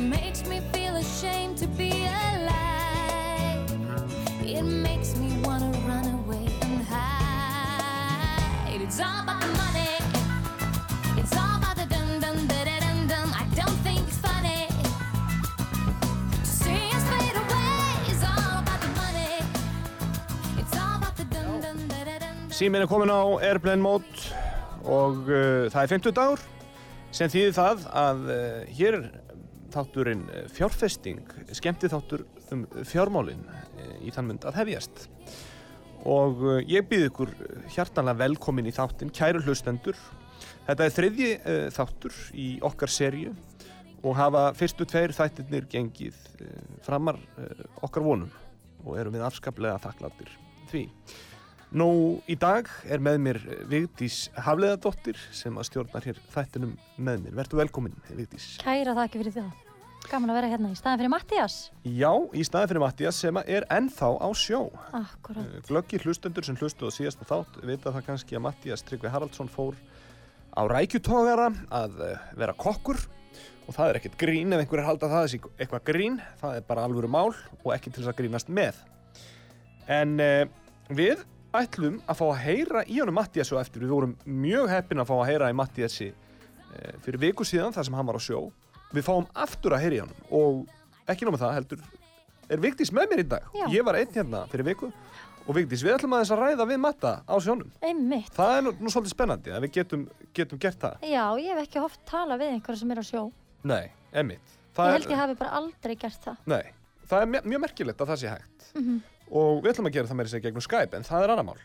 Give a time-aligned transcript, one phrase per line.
[0.00, 3.70] Makes me feel ashamed to be alive.
[4.42, 8.80] It makes me wanna run away and hide.
[8.80, 9.96] It's all about the money.
[11.20, 13.28] It's all about the dum dum da da dum dum.
[13.34, 14.68] I don't think it's funny.
[16.44, 19.36] To see us fade away is all about the money.
[20.60, 22.36] It's all about the dum dum da da dum.
[22.50, 24.32] Símin er komin á Airplane Mode
[24.84, 26.40] og uh, það er 50 dagur
[27.12, 28.94] sem þýðir það að uh, hér
[29.74, 31.22] þátturinn uh, fjárfesting,
[31.56, 35.06] skemmti þáttur um fjármálin uh, í þann mynd að hefjast.
[36.08, 37.34] Og uh, ég býð ykkur
[37.74, 39.98] hjartanlega velkomin í þáttin, kæru hlustendur.
[40.66, 41.30] Þetta er þriðji
[41.74, 43.32] þáttur í okkar serju
[44.06, 46.16] og hafa fyrstu tveir þættirnir gengið
[46.86, 47.18] framar
[47.84, 48.30] okkar vonum
[48.86, 50.30] og erum við afskaplega þakkláttir
[50.70, 50.84] því.
[51.70, 53.38] Nú í dag er með mér
[53.70, 57.36] Vigdís Hafleðadóttir sem að stjórnar hér þættinum með mér.
[57.38, 58.56] Vertu velkomin, Vigdís.
[58.58, 59.52] Kæra þakki fyrir það.
[60.10, 61.60] Gaman að vera hérna í staðin fyrir Mattias.
[61.86, 64.64] Já, í staði fyrir Mattias sem er ennþá á sjó.
[64.98, 65.46] Akkurat.
[65.46, 69.54] Eh, Glöggir hlustendur sem hlustuðu á síðasta þátt vita það kannski að Mattias Tryggvi Haraldsson
[69.54, 69.78] fór
[70.50, 72.98] á rækjutógara að eh, vera kokkur
[73.68, 76.88] og það er ekkert grín ef einhverjir halda það þessi eitthvað grín, það er bara
[76.88, 78.80] alvöru mál og ekki til þess að grínast með.
[79.86, 80.48] En uh,
[80.90, 81.22] við
[81.56, 85.08] ætlum að fá að heyra í honum Mattias og eftir, við vorum mjög heppin að
[85.10, 88.42] fá að heyra í Mattiasi uh, fyrir viku síðan þar sem hann var á sjó.
[88.94, 91.88] Við fáum aftur að heyra í honum og ekki nómið það heldur
[92.50, 93.50] er Vigdís með mér í dag.
[93.54, 93.66] Já.
[93.70, 94.90] Ég var einn hérna fyrir viku
[95.46, 97.70] og Vigdís, við ætlum aðeins að ræða við Matta á sjónum.
[97.82, 98.32] Einmitt.
[98.36, 100.02] Það er nú, nú svolítið spennandi að við getum,
[100.36, 101.06] getum gert það.
[101.10, 103.22] Já, ég hef ekki oft talað við einhverja sem er á sjó.
[103.70, 103.86] Nei,
[104.22, 104.58] emmitt.
[104.80, 106.44] Ég held ég hafi bara aldrei gert það.
[106.50, 106.62] Nei,
[107.10, 108.68] það er mjög, merkilegt að það sé hægt.
[108.78, 109.00] Mhm.
[109.30, 111.60] Og við ætlum að gera það meira sér gegnum Skype, en það er annar mál.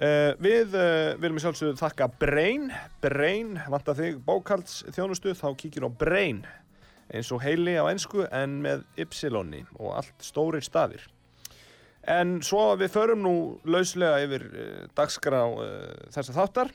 [0.00, 2.70] Uh, við uh, viljum í sjálfsögðu þakka Brain.
[3.04, 6.40] Brain, vanta þig bókalds þjónustu, þá kíkir á Brain.
[7.12, 11.04] Eins og heili á ennsku en með ypsilonni og allt stórir stafir.
[12.08, 13.34] En svo við förum nú
[13.68, 15.68] lauslega yfir uh, dagskrá uh,
[16.16, 16.72] þessa þáttar.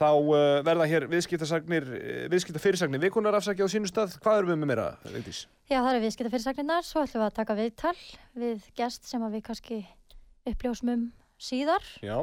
[0.00, 0.34] Þá uh,
[0.64, 4.14] verða hér viðskiptasagnir, uh, viðskiptafyrirsagnir vikunar afsakja á sínu stað.
[4.24, 5.42] Hvað erum við með meira, Vigdís?
[5.68, 6.86] Já, það er viðskipta fyrirsagninnar.
[6.88, 7.96] Svo ætlum við að taka viðtal
[8.40, 9.82] við gest sem við kannski
[10.48, 11.84] uppljósmum síðar.
[12.00, 12.16] Já.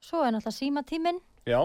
[0.00, 1.20] Svo er náttúrulega símatíminn.
[1.48, 1.60] Já,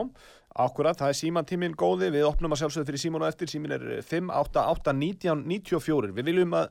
[0.59, 3.85] akkurat, það er símantíminn góði, við opnum að sjálfsögðu fyrir síman og eftir, símin er
[4.05, 6.67] 5881994, við viljum að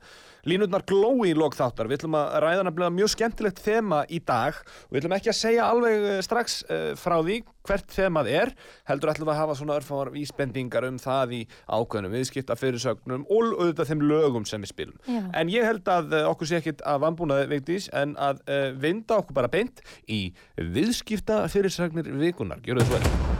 [0.48, 4.58] línutnar glói í lok þáttar, við ætlum að ræða nefnilega mjög skemmtilegt þema í dag
[4.58, 8.50] og við ætlum ekki að segja alveg eh, strax uh, frá því hvert þemað er,
[8.90, 13.92] heldur ætlum að hafa svona örfáar vísbendingar um það í ákveðnum viðskipta fyrirsögnum og auðvitað
[13.92, 14.96] þeim lögum sem við spilum.
[15.06, 15.20] Já.
[15.38, 18.42] En ég held að okkur sé ekkit að vambúnaði veitís en að
[18.82, 20.24] vinda okkur bara beint í
[20.58, 22.58] viðskipta fyrirsagnir vikunar.
[22.66, 23.31] Gjörðu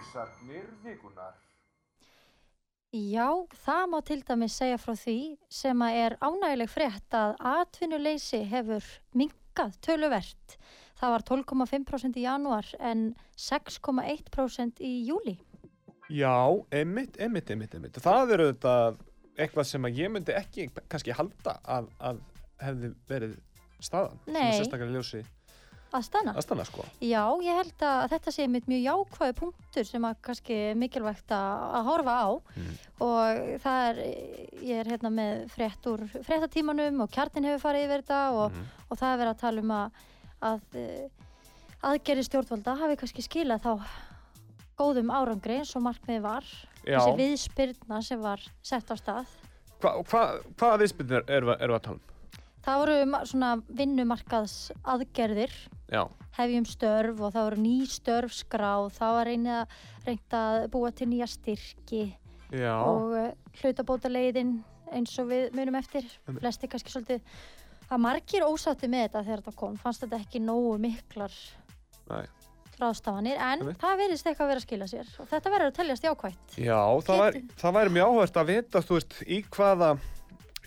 [0.00, 1.34] fyrirsagnir vikunar.
[2.90, 3.28] Já,
[3.62, 5.18] það má til dæmis segja frá því
[5.52, 10.56] sem að er ánægileg frétt að atvinnuleysi hefur minkað töluvert.
[10.98, 15.36] Það var 12,5% í janúar en 6,1% í júli.
[16.10, 18.00] Já, einmitt, einmitt, einmitt, einmitt.
[18.02, 18.98] Það er auðvitað
[19.38, 22.24] eitthvað sem að ég myndi ekki kannski halda að, að
[22.60, 23.36] hefði verið
[23.80, 24.18] staðan.
[24.26, 24.50] Nei.
[24.58, 25.22] Sérstaklega ljósi
[25.90, 26.32] Að stanna?
[26.38, 26.84] aðstanna, sko.
[27.02, 31.32] Já, ég held að þetta sé mitt mjög jákvæði punktur sem að kannski er mikilvægt
[31.34, 32.74] að, horfa á Mm.
[33.00, 33.96] og það er,
[34.62, 38.64] ég er hérna með frétt úr fréttatímanum og kjartin hefur farið yfir þetta og, Mhm.
[38.90, 39.90] og það er verið að tala um að,
[40.42, 41.08] að eh,
[41.82, 43.80] aðgerri stjórnvalda hafi kannski skilað þá
[44.78, 46.44] góðum árangri eins og markmiði var
[46.86, 46.98] Já.
[47.00, 49.26] þessi viðspyrna sem var sett á stað
[49.80, 50.22] Hva, hva,
[50.56, 52.00] hvaða viðspilnir erum við að tala um?
[52.64, 54.56] Það voru svona vinnumarkaðs
[54.94, 55.54] aðgerðir
[55.90, 56.04] Já,
[56.38, 59.78] hefjum störf og það voru ný störf skráð, það var reynið að,
[60.08, 62.02] reynt að búa til nýja styrki
[62.52, 63.30] já, og uh,
[63.62, 64.60] hlutabóta leiðin
[64.90, 67.40] eins og við munum eftir, flesti kannski svolítið
[67.90, 71.34] að margir ósátti með þetta þegar þetta kom, fannst þetta ekki nógu miklar
[72.80, 73.80] ráðstafanir, en Einmitt.
[73.82, 76.54] það verðist eitthvað að vera að skila sér og þetta verður að teljast jákvætt.
[76.56, 79.90] já það, væri, það mjög áhvert að vita, þú veist, í hvaða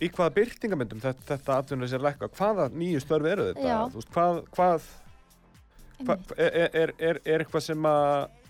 [0.02, 3.66] í hvaða byrtingamyndum þetta, þetta atvinnuleysi að lækka, hvaða nýju störfi eru þetta?
[3.68, 3.78] Já.
[3.92, 4.88] Þú veist, hvað, hvað,
[6.04, 6.32] hvað Einmitt.
[6.38, 8.40] er, er, er, er eitthvað sem að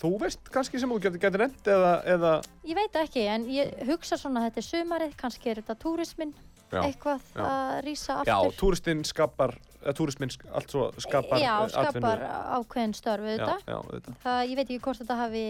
[0.00, 2.30] þú veist kannski sem þú getur, getur nefnt eða, eða
[2.70, 6.32] Ég veit ekki, en ég hugsa svona að þetta er sumarið, kannski er þetta túrismin,
[6.70, 7.42] Já, eitthvað já.
[7.44, 8.56] að rýsa já, aftur.
[8.62, 12.00] túristinn skapar, eða túristminn sk- allt svo skapar Já, eh, atvinnu.
[12.00, 12.24] skapar
[12.56, 13.58] ákveðin störf við Já, þetta.
[13.74, 14.14] já, þetta.
[14.24, 15.44] Það, ég veit ekki hvort þetta hafi,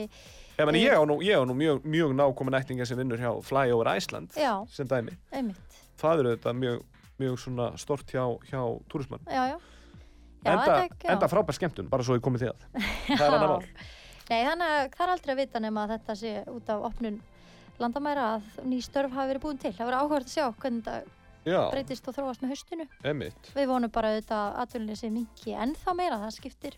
[0.60, 3.30] Ég, meni, ég á nú, ég á nú mjög, mjög nákomin ættinga sem vinnur hjá
[3.44, 5.16] Flyover Iceland já, sem dæmi.
[5.32, 6.82] einmitt, Það eru þetta mjög,
[7.20, 8.60] mjög svona stort hjá, hjá
[8.92, 9.24] túrismann.
[9.26, 9.58] já, já.
[10.44, 11.10] Já, Enda, er- já.
[11.12, 12.62] enda frábær skemmtun, bara svo ég komið því að.
[13.18, 13.64] Það er annar mál.
[14.30, 17.16] Nei, þannig að það er aldrei að vita nema að þetta sé út af opnun
[17.80, 19.72] landamæra að ný störf hafi verið búin til.
[19.74, 22.86] Það verður áhverð að sjá hvernig þetta breytist og þróast með haustinu.
[23.04, 23.50] emitt.
[23.56, 26.76] Við vonum bara auðvitað að atvinnuleysi minki ennþá meira, það skiptir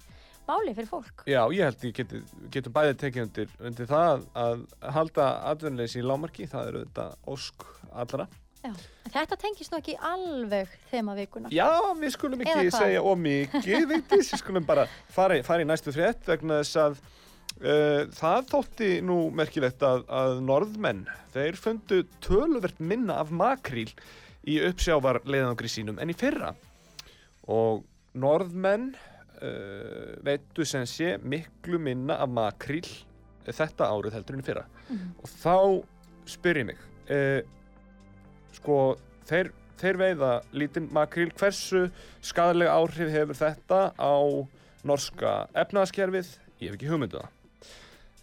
[0.48, 1.22] máli fyrir fólk.
[1.30, 2.20] Já, ég held ég geti,
[2.54, 4.62] getum bæði tekið undir, undir það að
[4.96, 8.26] halda atvinnuleysi í lámarki, það eru þetta ósk allra.
[8.62, 8.72] Já.
[9.12, 11.50] Þetta tengist nú ekki alveg þema vikuna.
[11.52, 11.66] Já,
[11.98, 16.60] við skulum ekki segja ómikið, við skulum bara fara, í- fara í næstu frétt vegna
[16.62, 21.02] þess að uh, það þótti nú merkilegt að, að norðmenn,
[21.34, 23.90] þeir fundu töluvert minna af makríl
[24.46, 26.54] í uppsjávarleiðangri sínum en í fyrra
[27.50, 27.82] og
[28.14, 28.92] norðmenn
[29.42, 32.86] uh, veitu sem sé miklu minna af makríl
[33.42, 34.64] þetta árið heldur en fyrra.
[34.88, 35.08] Mhm.
[35.18, 35.56] og þá
[36.30, 36.78] spyr ég mig
[37.10, 37.42] uh,
[38.54, 38.78] sko
[39.26, 41.88] þeir, þeir veiða lítinn makríl hversu
[42.22, 44.16] skadalega áhrif hefur þetta á
[44.86, 47.38] norska efnaðaskerfið ég hef ekki hugmyndu það.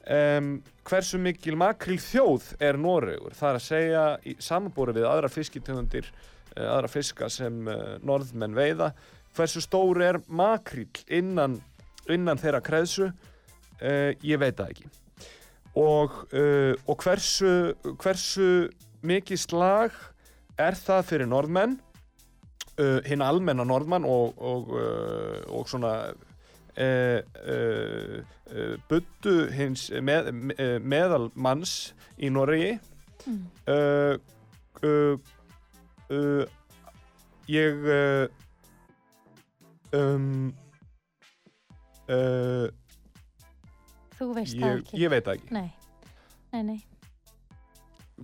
[0.10, 0.48] Um,
[0.88, 3.36] hversu mikil makríl þjóð er Noregur?
[3.38, 6.08] Það er að segja í samanbúri við aðra fiskitöfundir
[6.58, 7.62] aðra fiska sem
[8.02, 8.90] norðmenn veiða
[9.38, 11.60] hversu stór er makríl innan,
[12.10, 14.90] innan þeirra kreðsu uh, ég veit það ekki
[15.80, 17.54] og, uh, og hversu,
[18.02, 18.50] hversu
[19.06, 19.96] mikið slag
[20.60, 21.78] er það fyrir norðmenn
[22.80, 28.20] uh, hinn almenna norðmann og, og, uh, og svona uh, uh,
[28.52, 32.78] uh, buddu hins með, með, meðal manns í Noregi
[33.28, 33.46] Mm.
[33.68, 34.16] uh,
[34.84, 35.18] uh,
[36.10, 36.46] uh,
[37.48, 38.28] ég uh,
[39.98, 40.54] um,
[42.10, 42.68] uh,
[44.20, 45.00] Þú veist það ég, ekki.
[45.00, 45.70] ég veit það ekki Nei,
[46.54, 46.80] nei, nei.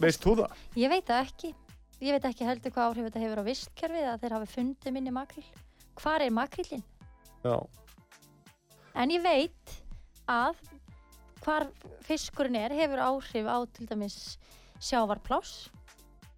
[0.04, 0.58] veist þú það?
[0.82, 1.54] Ég veit það ekki.
[2.04, 5.14] Ég veit ekki heldur hvað áhrif þetta hefur á vistkerfið að þeir hafi fundið minni
[5.16, 5.46] makríl.
[6.02, 6.84] Hvar er makrílinn?
[7.46, 7.56] Já,
[8.96, 9.72] En ég veit
[10.32, 10.60] að
[11.44, 11.66] hvar
[12.08, 14.38] fiskurinn er hefur áhrif á til dæmis
[14.80, 15.70] sjávarpláss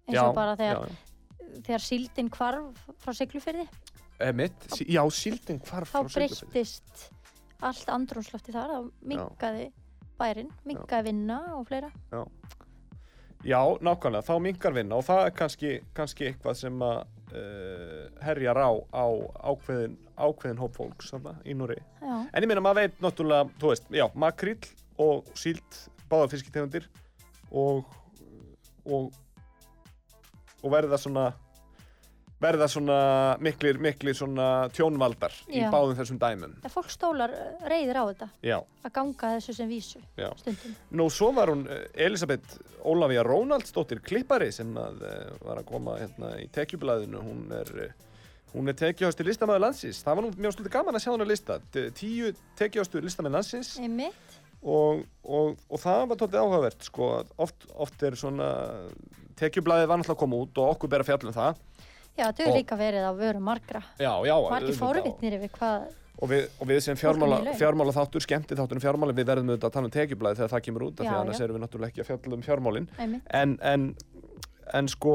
[0.08, 3.66] eins já, og bara þegar, já, þegar síldin hvarf frá siglufyrði
[4.20, 7.04] Emitt, sí- já, síldin hvarf þá breyttist
[7.62, 8.78] allt andrúnslofti þar þá
[9.12, 9.68] minkaði
[10.18, 11.90] bærin, minkaði vinna og fleira.
[13.46, 16.96] Já, nákvæmlega, þá minkar vinna og það er kannski, kannski eitthvað sem að
[17.38, 19.06] uh, herjar á, á
[19.52, 21.76] ákveðin, ákveðin hóp fólks þarna, í Núri.
[22.02, 24.58] Já, En ég meina, maður veit náttúrulega, þú veist, já, makríl
[24.98, 25.78] og síld,
[26.10, 26.88] báða fiskitegundir
[27.54, 27.86] og,
[28.90, 29.12] og,
[30.64, 31.28] og verða svona,
[32.38, 32.96] verða svona
[33.42, 35.68] miklir, miklir svona tjónvaldar í Já.
[35.72, 36.52] báðum þessum dæmum.
[36.62, 37.32] en fólk stólar
[37.66, 40.28] reyðir á þetta Já, að ganga þessu sem vísu já.
[40.38, 45.66] stundum Nú, svo var hún eh, Elisabeth Ólafía Rónaldsdóttir klippari sem að, uh, var að
[45.66, 47.20] koma hérna í tekjublaðinu.
[47.26, 47.72] Hún er,
[48.54, 49.98] er tekjuhástur listamæður landsins.
[50.06, 51.56] Það var nú mjög stundið gaman að sjá hún að lista.
[51.98, 54.38] Tíu tekjuhástur listamæður landsins Einmitt.
[54.62, 57.10] og, og, og það var tóttið áhugavert, sko.
[57.36, 58.48] Oft, oft er svona,
[59.42, 61.60] tekjublaðið var náttúrulega að koma út og okkur ber að fjalla um það.
[62.18, 64.34] Já, þetta hefur líka verið á vörum margra Já, já.
[64.34, 64.82] margir auðvitað.
[64.82, 69.28] fórvitnir yfir hvað Og við, og við sem fjármála, fjármála þáttur, skemmti þáttur fjármála, við
[69.28, 71.92] verðum auðvitað að tala um tekjublaðið þegar það kemur út, því annars erum við náttúrulega
[71.92, 72.88] ekki að fjalla um fjármálin.
[72.98, 73.28] einmitt.
[73.38, 73.84] en, en,
[74.74, 75.14] en sko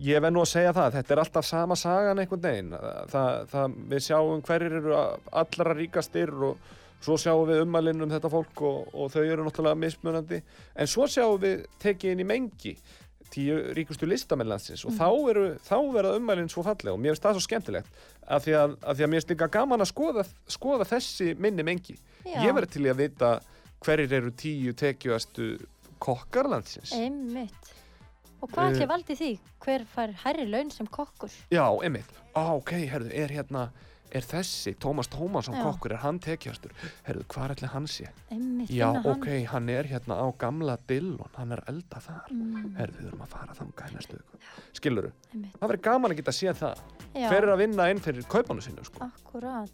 [0.00, 2.76] ég verð nú að segja það, þetta er alltaf sama sagan einhvern veginn
[3.10, 4.94] það, það, við sjáum hverjir eru
[5.42, 6.70] allra ríkastir og
[7.04, 10.40] svo sjáum við ummælinn um þetta fólk og, og þau eru náttúrulega mismunandi
[10.76, 12.74] en svo sjáum við tekið inn í mengi
[13.30, 17.26] tíu ríkustu listamenn landsins og þá, eru, þá verða ummælinn svo fallega og mér finnst
[17.26, 20.24] það svo skemmtilegt af því að, af því að mér finnst líka gaman að skoða,
[20.50, 22.40] skoða þessi minni mengi Já.
[22.44, 23.34] ég verð til í að vita
[23.84, 25.52] hverjir eru tíu tekjuastu
[26.02, 27.69] kokkar landsins Einmitt.
[28.40, 29.30] Og hvað Eh, ætli valdi því?
[29.60, 31.30] Hver fær hærri laun sem kokkur?
[31.52, 32.10] Já, einmitt.
[32.34, 33.66] Á, ok, herðu, er hérna,
[34.12, 35.62] er þessi, Tómas Tómasson Já.
[35.66, 36.72] kokkur, er hann tekjastur?
[37.06, 38.08] Herðu, hvað ætli hann sé?
[38.32, 42.30] Einmitt, Já, ok, hann er hérna á gamla Dillon, hann er að elda þar.
[42.32, 44.40] Mm, Herðu, við erum að fara þangað í næstu viku.
[44.80, 45.12] Skilurðu?
[45.34, 45.58] einmitt.
[45.60, 46.78] Það verður gaman að geta séð það.
[47.14, 49.04] Já, Hver er að vinna inn fyrir kaupanum sinu, sko?
[49.10, 49.70] akkurat.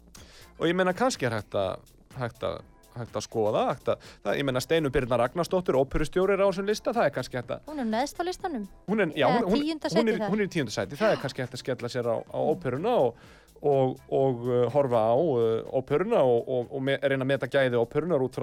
[0.59, 1.79] Og ég meina, kannski er hægt að,
[2.17, 2.61] hægt að,
[3.01, 6.69] hægt að skoða hægt að, það, ég menna Steinu Birna Ragnarsdóttir óperustjóri er á þessum
[6.69, 8.67] lista, það er kannski hægt að Hún er neðst á listanum.
[8.87, 9.65] hún er, já, hún, hún,
[9.97, 12.39] hún, er, er í tíunda sæti, það er kannski hægt að skella sér á, á
[12.39, 13.27] óperuna og,
[13.61, 15.15] og, og uh, horfa á
[15.79, 18.37] óperuna og, og, og reyna að meta gæði óperunar út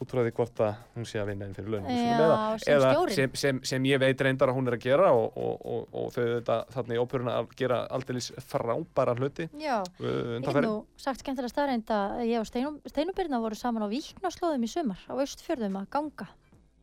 [0.00, 2.90] út frá því hvort að hún sé að vinna inn fyrir launum Já, sem eða
[3.12, 6.12] sem, sem, sem ég veit reyndar að hún er að gera og, og, og, og
[6.14, 10.68] þau þetta þarna í óperuna að gera aldeilis frábæra hluti Já, uh, ég undanfarið.
[10.68, 12.48] nú sagt skemmtilega staðreind að ég og
[12.88, 16.30] Steinubirna voru saman á Víknaslóðum í sumar á Austfjörðum að ganga.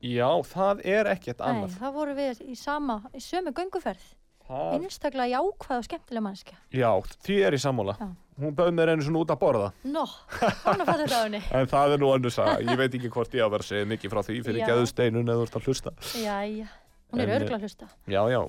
[0.03, 4.05] Já, það er ekkert Nei, annað það voru við í sama, í sömu gönguferð.
[4.47, 6.57] Það, Einstaklega jákvæð og skemmtilega mannskja.
[6.73, 6.89] Já,
[7.27, 8.07] því er ég sammála Já.
[8.37, 10.03] Hún bauð mér einu svona út að borða Nó,
[10.37, 11.39] hann að fatta þetta á henni.
[11.57, 13.71] En það er nú önnur saga, ég veit ekki hvort ég á að vera að
[13.71, 14.67] segja mikið frá því fyrir Já.
[14.69, 15.93] geðu steinun eða þú ert að hlusta.
[16.21, 16.67] Jæja,
[17.09, 17.89] hún er örgla að hlusta.
[18.13, 18.41] Já, já,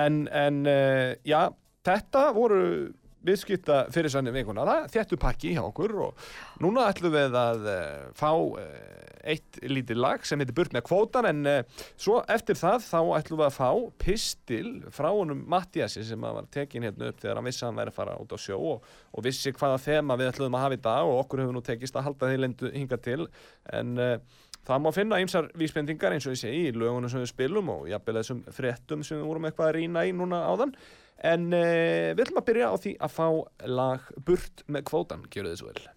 [0.00, 1.40] en, en uh, já,
[1.90, 2.62] þetta voru
[3.26, 6.28] viðskipta fyrir sannig vikuna, það þjættu pakki hjá okkur og
[6.62, 7.82] núna ætlum við að uh,
[8.18, 8.62] fá uh,
[9.28, 13.42] eitt lítið lag sem heitir Burt með kvótan en uh, svo eftir það þá ætlum
[13.42, 13.70] við að fá
[14.04, 17.94] pistil frá honum Mattiasi sem var tekin hérna upp þegar hann vissi að hann væri
[17.94, 20.84] að fara út á sjó og, og vissi hvaða þema við ætlum að hafa í
[20.88, 23.24] dag og okkur hefur nú tekist að halda því lendu hinga til
[23.74, 23.96] en
[24.68, 27.86] Það má finna ýmsar vísbendingar eins og ég segi í lögunum sem við spilum og
[27.88, 30.74] jafnvel þessum fréttum sem við vorum eitthvað að rýna í núna áðan.
[31.26, 33.26] En uh, við ætlum að byrja á því að fá
[33.66, 35.88] lag Burt með kvótan, gjöru þið svo vel.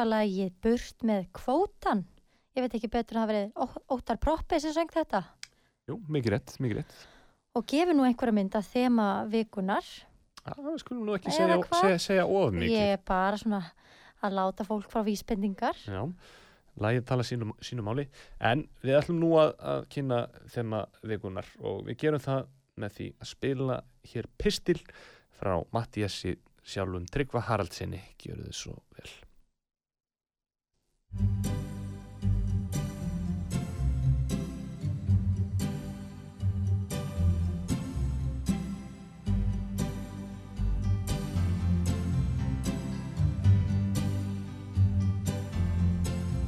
[0.00, 2.04] Var lagið Burt með kvótan.
[2.56, 5.22] Ég veit ekki betur en það verið Óttar Proppi sem söng þetta.
[5.90, 6.96] Jú, mikið rétt, mikið rétt.
[7.58, 9.86] Og gefur nú einhverja mynd að þema vikunar.
[10.40, 12.74] Já, við skulum nú ekki segja, segja, segja of mikið.
[12.76, 13.62] Ég er bara svona
[14.24, 15.78] að láta fólk frá vísbendingar.
[15.84, 16.02] Já,
[16.80, 18.06] lagið tala sínu, sínu máli.
[18.38, 20.20] En við ætlum nú að, að kynna
[20.54, 22.46] þema vikunar og við gerum það
[22.80, 23.80] með því að spila
[24.12, 24.78] hér pistil
[25.36, 28.00] frá Mattiasi sjálfum Tryggva Haraldsinni.
[28.22, 29.10] Gjöru þið svo vel.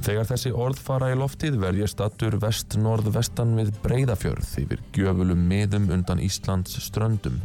[0.02, 5.86] Þegar þessi orð fara í loftið verð ég stattur vest-norð-vestan við Breiðafjörð yfir gjöfulum miðum
[5.94, 7.38] undan Íslands ströndum.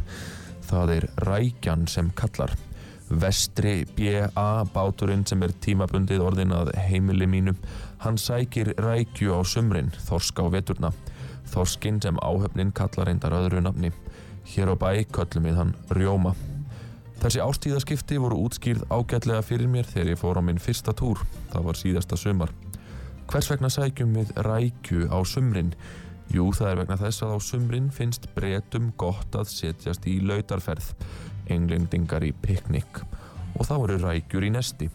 [0.68, 2.52] Það er Rækjan sem kallar.
[3.10, 4.64] Vestri B.A.
[4.74, 7.54] báturinn sem er tímabundið orðin að heimili mínu.
[8.04, 10.92] Hann sækir rækju á sumrin, þorsk á veturna.
[11.48, 13.92] Þorskinn sem áhöfnin kallar reyndar öðru nafni.
[14.52, 16.34] Hér á bæ köllum við hann Rjóma.
[17.18, 21.24] Þessi ástíðaskipti voru útskýrð ágætlega fyrir mér þegar ég fór á minn fyrsta túr.
[21.50, 22.52] Það var síðasta sumar.
[23.28, 25.72] Hvers vegna sækjum við rækju á sumrin?
[26.28, 30.90] Jú, það er vegna þess að á sumrin finnst bretum gott að setjast í lautarferð,
[31.52, 33.02] englendingar í piknik
[33.58, 34.88] og þá eru rækjur í nesti.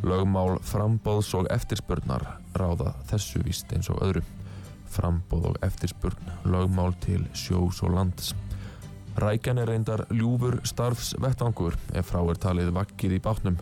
[0.00, 2.24] Lögmál frambóðs og eftirspurnar
[2.56, 4.22] ráða þessu víst eins og öðru.
[4.90, 8.32] Frambóð og eftirspurn, lögmál til sjós og lands.
[9.20, 13.58] Rækjan er reyndar ljúfur starfsvettvangur ef frá er talið vaggið í bátnum.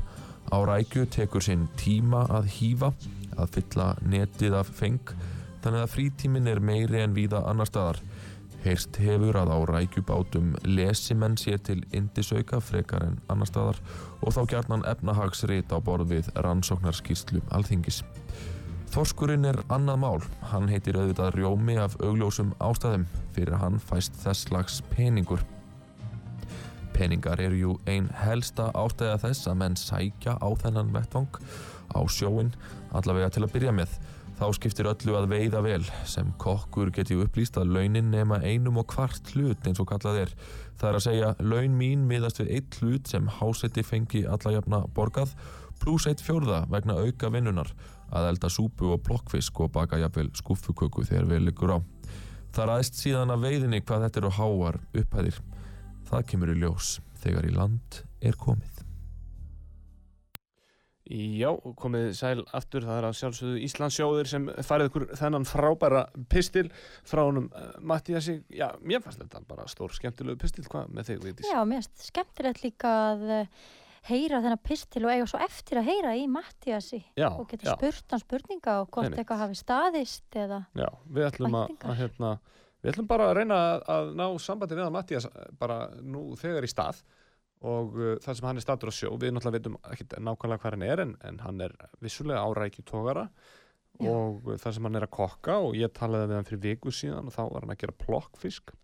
[0.49, 2.93] Á rækju tekur sinn tíma að hýfa,
[3.37, 5.13] að fylla netið af feng,
[5.65, 8.01] þannig að frítíminn er meiri en víða annar staðar.
[8.65, 13.79] Heyrst hefur að á rækjubátum lesimenn sér til indisauka frekar en annar staðar
[14.19, 18.03] og þá gjarnan efnahagsrit á borð við rannsóknarskýrslu alþingis.
[18.89, 20.23] Þorskurinn er annað mál.
[20.51, 23.05] Hann heitir auðvitað rjómi af augljósum ástæðum.
[23.37, 25.45] Fyrir hann fæst þess slags peningur.
[26.97, 31.37] Peningar eru jú ein helsta ástæða þess að menn sækja á þennan vettvang
[31.95, 32.51] á sjóin,
[32.91, 33.93] allavega til að byrja með.
[34.39, 38.87] Þá skiptir öllu að veiða vel, sem kokkur geti upplýst að launin nema einum og
[38.93, 40.35] kvart hlut eins og kallað er.
[40.79, 45.35] Það er að segja, laun mín miðast við eitt hlut sem hásetti fengi allajafna borgað,
[45.83, 47.75] pluss eitt fjórða vegna auka vinnunar,
[48.15, 51.79] að elda súpu og blokkfisk og baka jafnvel skuffuköku þegar við liggur á.
[52.55, 55.43] Það ræðist síðan að veiðinni hvað þetta eru háar upphæðir.
[56.13, 58.88] Það kemur í ljós þegar í land er komið.
[61.09, 61.49] Já,
[61.81, 66.67] komið sæl aftur, það er að sjálfsögðu Íslandsjóðir sem farið ykkur þennan frábæra pistil
[67.09, 68.35] frá honum uh, Mattíasi.
[68.53, 71.49] Já, mér fannst þetta bara stór skemmtilegu pistil, hvað með þig, Vigdís?
[71.49, 73.65] Já, mér finnst skemmtilegt líka að eh,
[74.11, 77.01] heyra þennan pistil og eiga svo eftir að heyra í Mattiasi
[77.31, 79.23] og geta já, spurt hann spurninga og hvort Einmitt.
[79.23, 82.35] eitthvað hafi staðist eða já, við ætlum að, að hérna,
[82.83, 85.29] við ætlum bara að reyna að, að ná sambandi við að Mattías
[85.61, 87.03] bara nú þegar í stað
[87.67, 90.77] og uh, það sem hann er statur á sjó, við náttúrulega veitum ekkert nákvæmlega hvað
[90.77, 91.75] hann er en, en hann er
[92.05, 93.27] vissulega árækju tógara
[93.99, 94.13] Já.
[94.13, 96.95] og uh, það sem hann er að kokka og ég talaði við hann fyrir viku
[96.95, 98.75] síðan og þá var hann að gera plokkfisk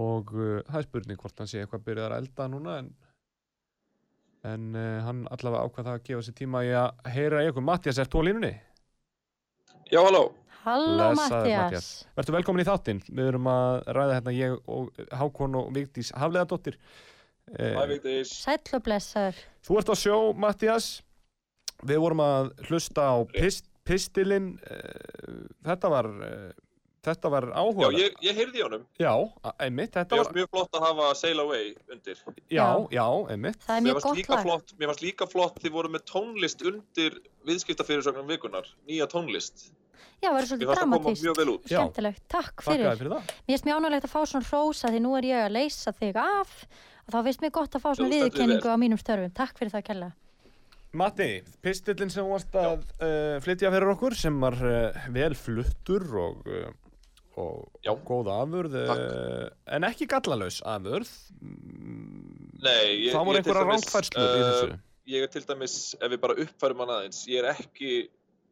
[0.00, 2.90] og uh, það er spurning hvort hann sé eitthvað byrjaðar að elda núna en,
[4.48, 7.66] en uh, hann allavega ákvað það að gefa sér tíma í að heyra í ykkur
[7.68, 8.54] Mattias, ert þú á línunni?
[9.90, 10.30] Já, halló.
[10.60, 11.86] Halló Mattias
[12.16, 16.76] Vertu velkomin í þáttinn, við erum að ræða hérna ég og Hákon og Vigdís Hafleðadóttir.
[18.30, 20.88] Sæll og blessaður Þú ert á sjó, Mattias
[21.86, 26.50] Við vorum að hlusta á pist, pistilinn eh, Þetta var eh,
[27.00, 28.82] Þetta var Já, áhuga ég, ég heyrði í honum.
[29.00, 29.12] já,
[29.64, 32.18] einmitt Þetta Mér var, fannst mjög flott að hafa Sail Away undir.
[32.28, 32.66] já, Já.
[32.92, 35.92] já, einmitt Það er mjög gott líka lag flott, mér fannst líka flott þið voru
[35.94, 37.16] með tónlist undir
[37.48, 38.68] viðskiptafyrirsögnum vikunar.
[38.84, 39.70] Nýja tónlist.
[40.20, 41.24] Já, verður Mér svolítið það dramatíst.
[41.72, 41.78] Já.
[41.80, 45.16] Skemmtilegt, takk fyrir fyrir það Mér finnst mjög ánægilegt að fá svona hrósa því nú
[45.16, 46.52] er ég að leysa þig af
[47.10, 48.60] og þá finnst mér gott að fá svona vel.
[48.62, 49.32] á mínum störfum.
[49.34, 50.10] Takk fyrir það kella.
[51.00, 51.28] Matti,
[51.62, 56.70] pistillinn sem varst að uh, flytja fyrir okkur sem var uh, vel fluttur og, uh,
[57.38, 61.10] og góð afurð uh, en ekki gallalaus afurð.
[62.60, 64.78] Nei, ég, Það voru einhverja dæmis, rángfærslur í þessu.
[65.10, 67.94] Ég er til dæmis, ef við bara uppfærum hann aðeins, ég er ekki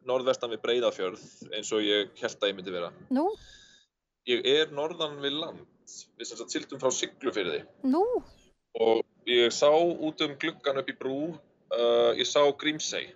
[0.07, 2.91] norðvestan við Breiðafjörð eins og ég held að ég myndi vera.
[3.13, 3.27] Nú,
[4.29, 5.61] Ég er norðan við land,
[6.19, 7.63] við sem sagt sildum frá Siglufyrði.
[7.89, 8.03] nú,
[8.79, 13.11] og ég sá út um gluggan upp í brú uh, ég sá Grímsey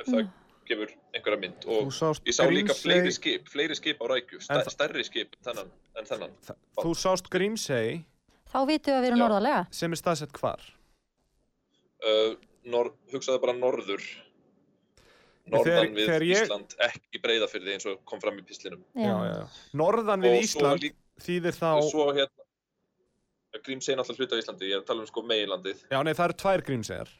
[0.00, 0.30] ef það Mm.
[0.66, 1.92] gefur einhverja mynd og
[2.26, 5.68] ég sá líka fleiri skip fleiri skip á rækju, En stær, stærri skip en þennan,
[6.00, 6.32] en þennan.
[6.82, 8.00] Þú sást Grímsey
[8.50, 9.24] þá vitum við að við erum Já.
[9.28, 10.64] norðarlega sem er staðsett hvar?
[12.02, 12.34] Uh,
[12.68, 14.02] nor, hugsaðu bara norður
[15.46, 19.46] Þegar- norðan við þegar ég- Ísland ekki breyðafyrði eins og kom fram í pislinum Já,
[19.72, 22.45] Norðan við og svo, Ísland líka, þýðir þá svo hérna
[23.64, 26.12] Grímsey er náttúrulega hluta á Íslandi, ég er að tala um sko meginlandið Já, nei,
[26.14, 27.12] það eru tvær Grímseyjar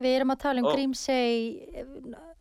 [0.00, 0.72] Við erum að tala um Ó.
[0.72, 1.40] Grímsey
[1.76, 1.88] eh,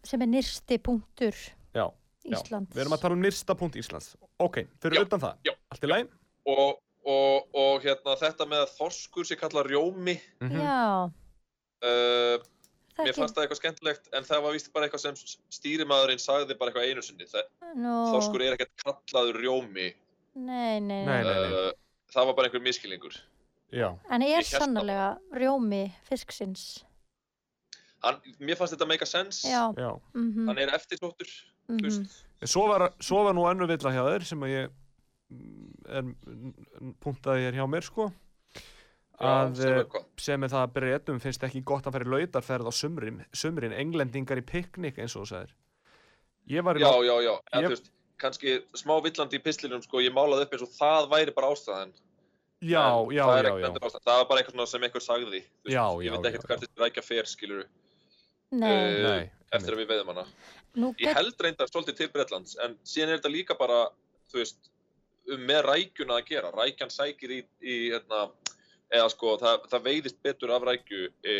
[0.08, 1.36] sem er nyrsti punktur
[1.76, 1.86] Já,
[2.24, 5.50] já, Íslands við erum að tala um nyrsta punkt Íslands Ok, fyrir Já, utan það
[5.50, 6.14] já, Allt í læg
[6.50, 10.64] og, og, og hérna þetta með að þorskur sé kallað rjómi Mhm.
[10.64, 11.12] Já,
[11.84, 12.48] uh,
[13.00, 15.20] Mér fannst það eitthvað skemmtilegt en það var víst bara eitthvað sem
[15.56, 17.28] stýrimaðurinn sagði bara eitthvað einu sinni.
[17.32, 17.46] Það,
[17.80, 19.86] Nú, Þorskur er ekkert kallaður rjómi.
[20.36, 21.38] nei, nei, Nei, nei.
[21.54, 21.70] nei.
[22.14, 23.16] Það var bara einhver miskilningur.
[23.72, 26.84] Já, En er Ég hélt sannlega rjómi fisksins
[28.02, 29.44] Hann, mér fannst þetta make a sense.
[29.46, 31.28] Já, já mhm, Hann er eftirsóttur.
[31.68, 32.26] þú mhm veist.
[32.48, 34.70] Svo var, svo var nú önnu villa hjá þér sem að ég
[35.30, 38.08] mm, er n- n- punktaði hér hjá mér sko
[39.20, 40.06] að sem er eh, hvað.
[40.18, 43.76] sem er það að breytum finnst ekki gott að fara í lautarferð á sumrin, sumrin
[43.76, 45.54] englendingar í piknik eins og þú sagðir
[46.50, 47.34] Ég var í Já, já, já.
[47.52, 50.72] En, Ég- þú veist, kannski smá villandi í pislinum, sko, ég málaði upp eins og
[50.76, 51.92] það væri bara ástæðan.
[52.62, 53.88] já, En já, það já, ekkert já.
[53.90, 54.06] ástæðan.
[54.10, 55.42] Það var bara eitthvað svona sem einhver sagði.
[55.44, 55.76] þú veist.
[55.76, 56.48] Já, Ég já, veit já, ekkert já.
[56.50, 57.64] hvert þetta rækja fer, skilur
[58.52, 60.26] Nei, Eh, Nei, eftir að við veiðum hana.
[60.76, 63.90] nú Ég held reyndar svolítið til Bretlands, en síðan er þetta líka bara,
[64.32, 64.72] þú veist,
[65.30, 66.50] um með rækjuna að gera.
[66.52, 68.32] Rækjan sækir í, í hérna,
[68.90, 71.36] eða sko, það, það veiðist betur af rækju e,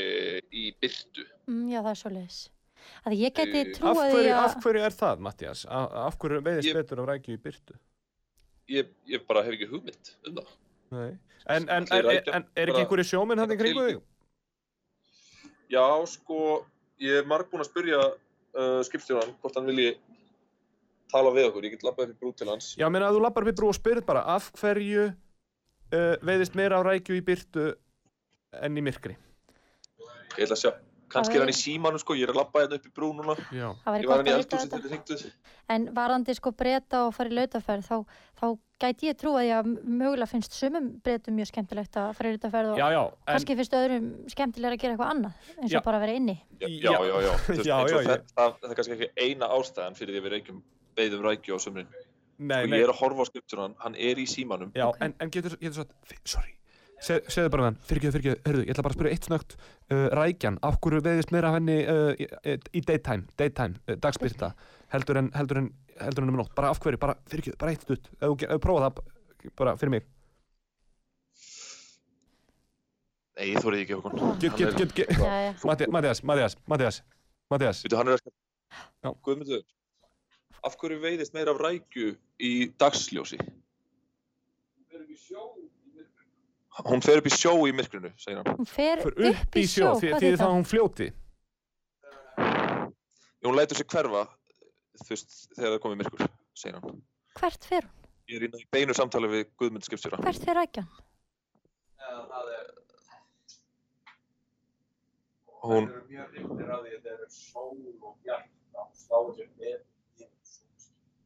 [0.54, 1.26] í byrtu.
[1.50, 2.40] mm, já það er svo leis
[3.06, 5.66] að ég geti Eh, af trúið því hverju, af hverju er það, Mattias?
[5.66, 7.78] Af, af hverju veiðist Ég- betur af rækju í byrtu?
[8.70, 10.50] ég, ég bara hef ekki hugmynd um það.
[10.92, 11.10] Nei.
[11.50, 14.02] En, en, en, rækja en er ekki einhverju sjóminn hann í kringu þig?
[15.70, 16.66] Já, sko,
[17.02, 19.96] ég er marg búinn að spyrja uh, skipstjóran hvort hann vilji
[21.10, 21.66] tala við okkur.
[21.66, 22.72] Ég get labbað upp í brú til hans.
[22.78, 26.58] Já, menn að þú lappar upp í brú og spyrir bara af hverju uh, veiðist
[26.58, 27.72] meira á rækju í byrtu
[28.62, 29.16] en í myrkri?
[30.38, 30.72] Ég ætla að sjá.
[31.10, 32.14] Kannski er hann í símanum, sko.
[32.18, 33.36] Ég er að labba hérna upp í brú núna.
[33.52, 33.68] Já.
[33.70, 34.78] Ég var gott hann í að vita eldhúsi þetta.
[34.78, 35.24] þegar þið hringduð.
[35.76, 37.98] En varandi sko breyta og fara í lautaferð þá,
[38.40, 38.46] þá
[38.80, 42.72] gæti ég trú að ég mögulega finnst sumum breytum mjög skemmtilegt að fara í lautaferð
[42.74, 43.02] og Já, já.
[43.04, 45.80] En, kannski finnst öðrum skemmtilega að gera eitthvað annað eins Já.
[45.82, 46.38] og bara að vera inni.
[46.60, 46.94] Já, Já.
[47.10, 50.62] já, það, það, það er kannski ekki eina ástæðan fyrir því að við reykjum
[51.00, 51.92] veiðum rækju á sumrin.
[52.40, 52.78] nei, Og nei.
[52.80, 54.72] ég er að horfa á skipstjóran, hann er í símanum.
[54.76, 54.98] Já, Ok.
[55.04, 56.54] en, en getur, getur svo að, sorry,
[57.00, 59.54] Se, segðu bara þann, fyrirgeðu, fyrirgeðu, hörðu, ég ætla bara að spyrja eitt snögt,
[59.94, 62.26] uh, rækjan, af hverju veiðist meira af henni uh, í,
[62.76, 64.50] í daytime, daytime, uh, dagspyrta,
[64.92, 65.70] heldur en, heldur en,
[66.02, 68.60] heldur en um nótt, bara af hverju, bara fyrirgeðu, bara eitt stutt, ef þú þú
[68.66, 69.00] prófa það,
[69.62, 70.10] bara fyrir mig.
[73.40, 74.20] Nei, ég þórið ekki okkur.
[74.44, 75.64] Get, get, get, get.
[75.64, 77.00] Matti- Mattias, Mattias, Mattias,
[77.48, 78.36] Mattias, Veitu, hann er að
[79.00, 79.14] Já.
[79.24, 79.64] Guðmundur,
[80.68, 82.12] af hverju veiðist meira af rækju
[82.44, 83.40] í dagsljósi?
[86.88, 88.60] Hún fer upp í sjó í myrkrinu, segir hann.
[88.60, 91.10] Hún fer upp í sjó, því, þá hún fljóti.
[93.44, 94.26] Hún lætur sig hverfa,
[95.02, 97.02] þú veist, þegar það komið myrkur, segir hann.
[97.40, 97.96] Hvert fer hún?
[98.30, 100.20] Ég er í beinu samtali við Guðmund skipstjóra.
[100.24, 100.90] Hvert fer rækjan?
[105.60, 105.90] Hún,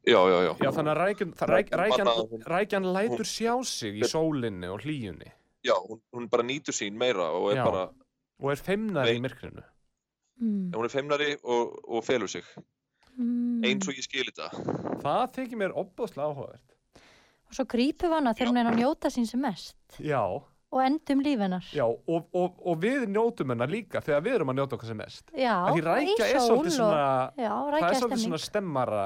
[0.04, 0.54] já, já, já.
[0.58, 5.30] Já, þannig að rækjan, það, lætur sjá sig í sólinni og hlýjunni
[5.64, 7.66] Já, hún, hún bara nýtur sín meira og er Já.
[7.66, 7.84] bara,
[8.44, 9.64] og er feimnari í myrkrinu.
[10.44, 10.72] Mm.
[10.74, 12.44] hún er feimnari og, og felur sig.
[13.16, 13.62] Mm.
[13.64, 14.50] Eins og ég skil þetta.
[15.04, 16.74] Það þykir mér opbóðslega áhugavert.
[17.48, 20.24] Og svo grípum við hana þegar hún er að njóta sín sem mest Já,
[20.74, 21.68] og endum líf hennar.
[21.70, 24.98] já, og, og, og við njótum hennar líka þegar við erum að njóta okkar sem
[24.98, 25.30] mest.
[25.38, 27.06] Já, er svolítið svona,
[27.38, 28.24] já, það er svolítið stemming.
[28.26, 29.06] svona stemmara,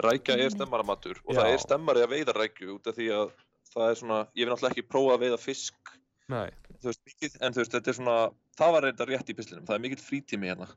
[0.00, 0.56] Rækja er Einmitt.
[0.56, 1.40] stemmaramatur og Já.
[1.40, 3.32] það er stemmari að veiða rækju út af því að
[3.74, 5.94] það er svona, ég vil náttúrulega ekki prófa að veiða fisk,
[6.32, 6.46] nei,
[6.80, 8.18] þú veist, mikið, en þú veist, þetta er svona,
[8.60, 10.70] það var reynda rétt í pislinum, það er mikill frítími hérna.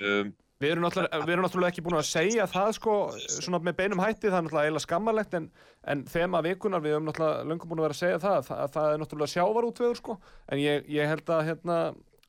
[0.00, 2.96] Um, við erum náttúrulega, við erum náttúrulega ekki búin að segja það sko,
[3.28, 5.48] svona með beinum hætti, það er náttúrulega eiginlega skammarlegt, en,
[5.92, 8.92] en þema vikunar, við höfum náttúrulega löngum búin að vera að segja það, það, það
[8.92, 10.18] er náttúrulega sjávarútvegur sko,
[10.52, 11.80] en ég, ég held að hérna,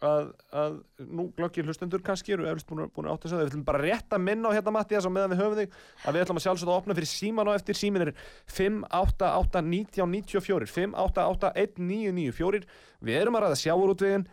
[0.05, 0.75] að, að
[1.09, 3.49] nú glöggir hlustendur kannski eru eflust búin, að- búin að átta sig á það, við
[3.51, 5.69] ætlum bara rétt að minna á hérna Mattias á meðan við höfum þig,
[6.05, 8.11] að við ætlum að sjálfsögða að opna fyrir síman á eftir, símin er
[8.57, 12.61] 588-1994, 588-1994,
[13.05, 14.27] við erum að ræða sjávarútvegin,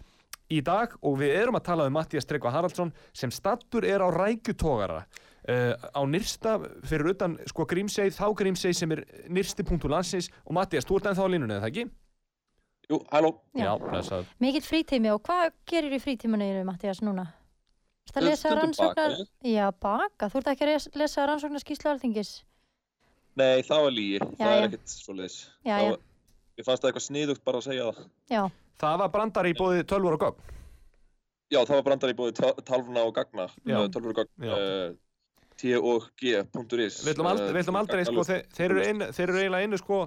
[0.52, 4.08] í dag og við erum að tala um Mattias Tryggva Haraldsson sem stattur er á
[4.12, 9.00] rækjutogara uh, á nyrsta fyrir utan sko Grímsey, þá Grímsey sem er
[9.32, 10.28] nyrsti punktu landsins.
[10.44, 11.84] Og Mattias, þú ert ennþá á línunni, eða það ekki?
[12.90, 13.70] Jú, halló, Já.
[13.80, 14.26] blessað.
[14.40, 17.26] mikill frítími og hvað gerir í frítíminu Mattias núna?
[18.04, 19.14] Það Stundum lesa baka rannsóknar...
[19.18, 19.54] ég.
[19.54, 20.28] Já, baka.
[20.28, 22.32] Þú ert ekki að lesa rannsóknar skýslu alþingis?
[23.34, 25.38] nei, það var lígi, það er ekkert svoleiðis.
[25.64, 25.90] Já, Það já.
[25.90, 26.02] var-
[26.54, 28.04] Ég fannst það eitthvað sniðugt bara að segja það.
[28.30, 28.42] Já,
[28.78, 30.52] Það var brandari í bóði tölvur og gögn.
[31.50, 32.32] Já, það var brandar í bóði
[32.64, 33.74] talvuna og gagna, Já.
[33.80, 34.54] uh, tölvur og gagn, Já.
[34.54, 34.94] uh,
[35.60, 37.00] t-og-g.is.
[37.04, 39.80] Við ætlum aldrei, við ætlum aldrei sko, þeir, þeir, eru einu, þeir eru eiginlega einu
[39.80, 39.98] sko,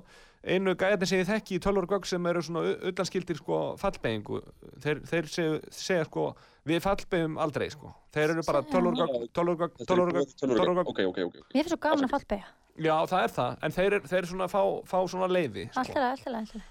[0.48, 4.42] einu gæðin sem ég þekki í tölvur og gögn sem eru svona ullanskildir sko fallbeyingu.
[4.84, 6.28] Þeir, þeir segja, segja sko,
[6.68, 7.94] við fallbeyjum aldrei sko.
[8.16, 10.94] Þeir eru bara tölvur og gögn, tölvur og gögn, tölvur og gögn, tölvur og gögn.
[10.94, 11.42] Ok, ok, ok.
[11.42, 11.52] ok.
[11.56, 12.54] mér finnst svo gaman að fallbega.
[12.78, 15.82] Já, það er það, en þeir, eru- þeir eru svona fá, fá svona leiði, sko.
[15.82, 16.68] Alltaf, alltaf, alltaf.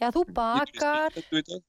[0.00, 1.18] Já, þú bakar.
[1.20, 1.60] Ég, ég, ég,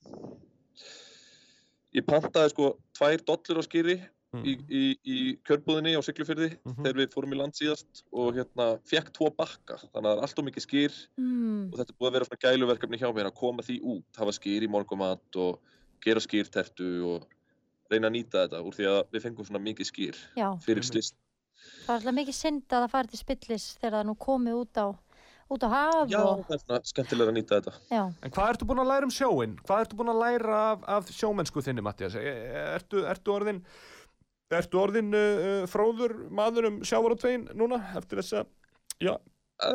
[1.99, 3.97] ég pantaði sko tvær dollur á skýri
[4.31, 4.45] Mm.
[4.47, 6.85] í, í, í kjörbúðinni á Siglufyrði Mhm.
[6.85, 10.23] þegar við fórum í land síðast og hérna fekk tvo bakka þannig að það er
[10.23, 13.27] allt of mikið skýr Mm, og þetta er búið að vera svona gæluverkefni hjá mér
[13.27, 15.59] að koma því út, hafa skýr í morgumat og
[16.01, 17.27] gera skýrtertu og
[17.91, 21.15] reyna að nýta þetta úr því að við fengum svona mikið skýr já, fyrir slist.
[21.83, 24.79] það er alltaf mikið synd að það fari til spillis þegar það nú komið út
[24.79, 24.87] á,
[25.51, 27.73] út á haf Já, og, það er svona skemmtilega að nýta þetta.
[27.91, 28.03] já.
[28.23, 29.59] En hvað ertu búin að læra um sjóin?
[29.67, 32.15] Hvað ertu búin að læra af, af sjómennsku þinni, Mattias?
[32.15, 33.59] Ertu, ertu orðin,
[34.59, 38.45] ertu orðin uh, uh, fróður maður um sjávarótvegin núna eftir þessa,
[38.99, 39.15] já,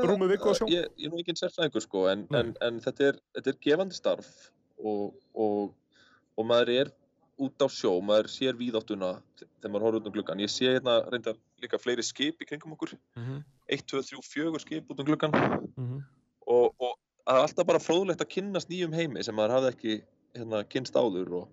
[0.02, 0.66] Rúmu viku á sjó?
[0.66, 3.94] Ég, ég er nú ekki sérfræðingur sko, en, en, en þetta, er, þetta er gefandi
[3.94, 4.30] starf
[4.82, 5.68] og, og,
[6.34, 6.90] og maður er
[7.38, 10.42] út á sjó, maður sér víðáttuna þegar maður horfður út um gluggan.
[10.42, 13.42] Ég sé hérna reyndar líka fleiri skip í kringum okkur, mm -hmm.
[13.76, 15.30] 1, 2, 3, 4 skip út um gluggan
[15.76, 16.02] Mhm.
[16.46, 19.94] og, og það er alltaf bara fróðlegt að kynnast nýjum heimi sem maður hafði ekki
[20.34, 21.48] hérna, kynst áður og,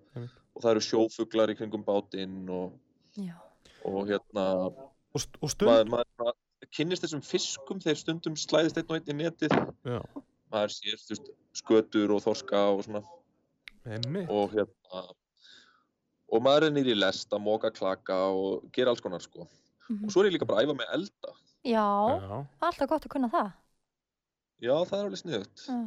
[0.56, 2.72] og það eru sjófuglar í kringum bátinn og,
[3.16, 3.34] já.
[3.84, 4.44] og hérna
[5.14, 9.12] og, st- og stund, maður, maður kynnist þessum fiskum þegar stundum slæðist einn og einn
[9.12, 9.52] í netið
[9.84, 10.00] Já.
[10.52, 13.02] maður sér veist, skötur og þorska og svona
[13.84, 14.30] Einmitt.
[14.30, 15.04] og hérna
[16.34, 19.46] og maður er nýri í lest að móka klaka og gera alls konar sko
[19.90, 20.06] Mhm.
[20.06, 21.84] og svo er ég líka bara að æfa með elda Já,
[22.20, 23.52] Já, alltaf gott að kunna það.
[24.62, 25.20] Já það er alveg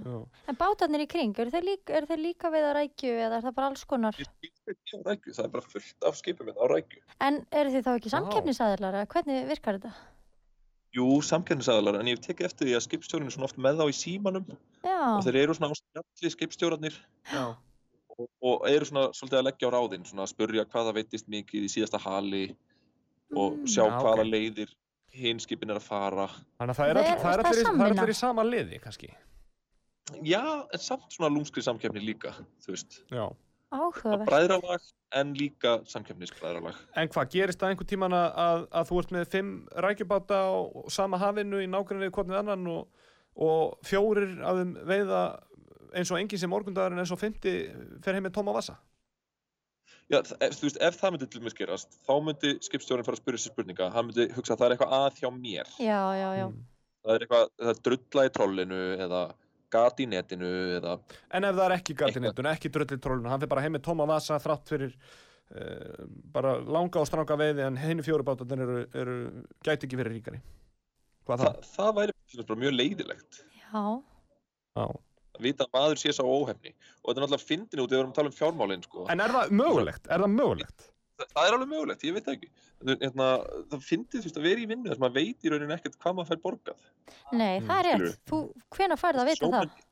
[0.06, 0.18] já.
[0.52, 3.46] En bátarnir í kring, eru þeir líka, eru þeir líka við að rækju eða er
[3.48, 4.18] það bara alls konar?
[4.18, 7.92] á rækju, það er bara fullt af skipum hérna á rækju En eru þið þá
[7.98, 8.14] ekki
[9.00, 9.94] eða hvernig virkar þetta?
[10.98, 13.86] jú, samkennisaðalar, en ég hef tekið eftir því að skipstjórinn er svona oft með þá
[13.92, 14.46] í símanum
[14.84, 16.96] Já, og þeir eru svona á spjalli skipstjórarnir
[17.34, 17.44] Já.
[18.18, 21.28] og, og eru svona svolítið að leggja á ráðin svona að spurja hvað það veitist
[21.30, 22.46] mikið í síðasta hali
[23.36, 23.68] og Mm.
[23.68, 24.30] sjá Já, hvaða ok.
[24.32, 24.70] leiðir
[25.18, 26.28] hinn skipin er að fara
[26.60, 29.10] Þannig að það er, er- er, er allir, í- sama liði, kannski.
[30.24, 30.42] já,
[30.74, 32.32] en samt svona lúmskri samkeppni líka
[32.64, 33.26] þú veist, Já.
[33.76, 34.30] áhugavert.
[34.30, 34.86] bræðralag
[35.20, 39.26] en líka samkeppnisbræðralag En hvað, gerist það einhver tíman að, að, að þú ert með
[39.34, 39.52] fimm
[39.88, 40.56] rækjubáta á
[40.96, 41.68] sama hafinu í
[42.16, 42.88] hvort við annan og,
[43.36, 45.22] og fjórir af þeim veiða
[45.98, 47.54] eins og enginn sem morgundagurinn eins og fymti
[48.04, 48.78] fer heim með tóma vasa?
[50.12, 53.24] Já, ef, þú veist, ef það myndi til mér gerast þá myndi skipstjórinn fara að
[53.24, 56.30] spyrja sér spurninga hann myndi hugsa að það er eitthvað að hjá mér Já, já,
[56.40, 56.48] já.
[56.48, 56.66] Mm.
[57.04, 59.22] það er eitthvað, það er drulla í trollinu eða
[59.74, 60.98] gat í netinu eða
[61.36, 64.08] En ef það er ekki gatinettun, ekki drullið trólinu, hann fer bara heim með tóma
[64.10, 69.18] vasa þrátt fyrir uh, bara langa og stranga veiði en henni fjóri bátarnir eru, eru
[69.66, 70.40] gæti ekki verið ríkari.
[71.28, 71.74] Hvað það, það?
[71.76, 73.84] það væri mjög leiðilegt Já,
[74.78, 74.86] Já.
[75.38, 78.00] Að vita að maður sé sá óhefni og þetta er náttúrulega fyndin út ef við
[78.02, 79.06] erum að tala um fjármálin sko.
[79.14, 80.08] En er það mögulegt?
[80.10, 80.88] Er það mögulegt?
[81.18, 83.28] það, það er alveg mögulegt, ég veit það ekki Það- hérna,
[83.72, 85.96] það fyndið þú veist að vera í vinnu þess að maður veit í rauninni ekkert
[86.04, 86.84] hvað maður fær borgað
[87.34, 88.20] nei, það er rétt.
[88.30, 88.38] Þú,
[88.78, 89.86] hvenær færð að vita Sjómenn- það?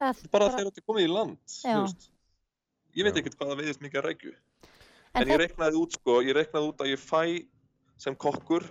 [0.00, 1.38] Að, bara þegar þetta er komið í land
[2.94, 4.32] ég veit ekkert hvað það veiðist mikið að rækju
[5.10, 7.22] En en ég reiknaði út sko, ég reiknaði út að ég fæ
[7.98, 8.62] sem kokkur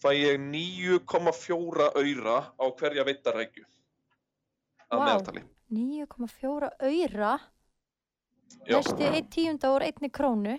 [0.00, 3.64] fæ ég 9,4 auðra á hverja veita rækju
[4.88, 5.04] að Vá.
[5.04, 7.32] meðaltali 9,4 auðra,
[8.68, 8.76] Já.
[8.76, 10.58] næstu 1 tíunda úr einni krónu.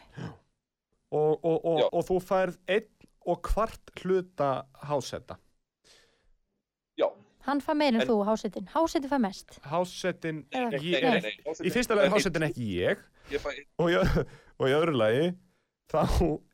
[1.13, 2.87] Og, og, og, og þú færð einn
[3.29, 5.37] og kvart hluta hásetta.
[6.97, 7.07] Já.
[7.45, 8.67] Hann fær meir en En- þú, hásetin.
[8.73, 9.59] Hásetin fær mest.
[9.67, 13.45] Hásettin, í fyrsta lagi hásettin ekki ég ég
[13.79, 13.89] og
[14.67, 15.29] í, öðru lagi
[15.91, 16.01] þá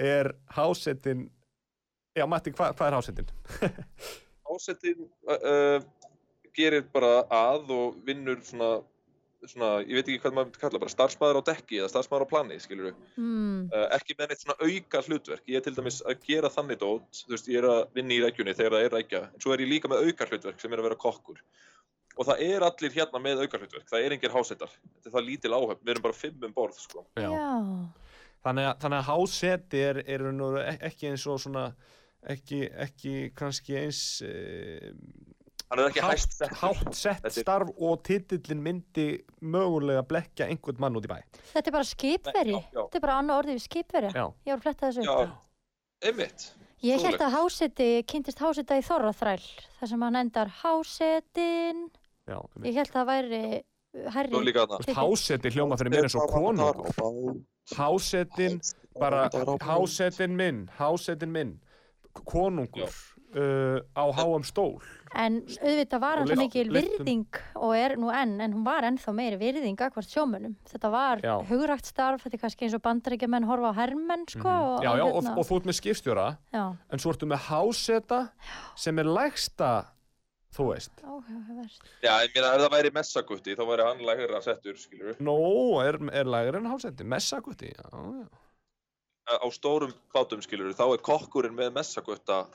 [0.02, 1.30] er hásettin,
[2.18, 3.32] já Matti, hva, hvað er hásettin?
[4.50, 5.82] ásettin uh, uh,
[6.56, 8.82] gerir bara að og vinnur svona,
[9.46, 12.32] svona ég veit ekki hvað maður myndi kalla, bara starfsmæður á dekki eða starfsmæður á
[12.34, 13.70] plani, skilur Mm.
[13.74, 15.44] uh, ekki með neitt svona auka hlutverk.
[15.48, 18.22] Ég er til dæmis að gera þannig dót þú veist, ég er að vinna í
[18.26, 20.80] rækjunni þegar það er rækja en svo er ég líka með auka hlutverk sem er
[20.80, 21.42] að vera kokkur.
[22.20, 25.28] Og það er allir hérna með auka hlutverk það er engir hásettar, þetta er það
[25.30, 27.06] lítil áhöfn við erum bara fimm um borð, sko.
[27.16, 27.30] Já.
[28.44, 31.64] Þannig að, þannig að hásetti er, er nú ekki eins og svona,
[32.24, 34.94] ekki, ekki kannski eins e,
[35.70, 36.58] hann er ekki hæst hátt, settur.
[36.62, 39.08] hátt sett er- starf og titillin myndi
[39.42, 41.20] mögulega blekja einhvern mann út í bæ.
[41.54, 42.56] Þetta er bara skipveri.
[42.74, 44.12] Þetta er bara annað orðið við skipveri.
[44.14, 44.26] Já.
[44.46, 45.04] Ég var að fletta þessu.
[45.06, 45.32] já,
[46.10, 46.50] einmitt
[46.82, 49.42] Ég held að háseti, kynntist háseta í Þorraþræl.
[49.82, 51.90] þar sem hann endar hásetin.
[52.26, 53.64] Já, Ég held að það væri
[54.14, 57.44] þarna hásetti hljóma fyrir mér eins og konungur.
[57.76, 58.62] Hásetin,
[59.00, 59.30] bara
[59.60, 61.60] hásetin minn, hásetin minn,
[62.26, 62.90] konungur
[63.36, 64.80] uh, á háum stól.
[65.18, 68.86] En auðvitað var Og hann svo mikil virðing og er nú enn, en hún var
[68.86, 70.54] ennþá meiri virðing akvart sjómönnum.
[70.70, 71.34] Þetta var Já.
[71.50, 74.48] hugrækt starf, þetta er kannski eins og bandaríkjamenn horfa á hermenn, sko.
[74.48, 74.84] og, Mhm.
[74.86, 76.78] Já, já, og, hérna- og þú ert með skipstjóra, já.
[76.92, 78.30] en svo ertu með háseta
[78.76, 79.86] sem er lægsta,
[80.54, 80.92] þú veist.
[82.04, 85.98] Já, ég meina ef það væri messagutti þá væri hann lægra settur, skilur Nó, er,
[86.14, 88.28] er lægri en háseti, messagutti, já, já.
[89.30, 92.46] á stórum bátum, skilur þá er kokkurinn með messagutta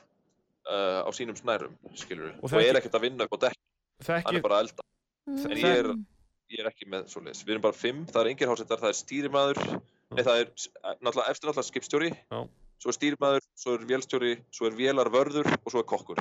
[0.69, 3.33] uh, á sínum snærum, skilur Og og, það er er ekki- ekkert að vinna upp
[3.35, 4.83] á dekk, hann er bara að elda
[5.25, 5.45] Mm.
[5.51, 5.95] En ég er-
[6.53, 8.97] ég er ekki með svoleiðis, við erum bara fimm, það er engir hásettar, það er
[8.99, 9.57] stýrimaður
[10.13, 10.69] nei, það er s-
[11.01, 12.49] náttúrulega eftir náttúrulega skipstjóri Já.
[12.77, 16.15] svo er stýrimaður, svo er vélstjóri svo er vélarvörður og svo er kokkur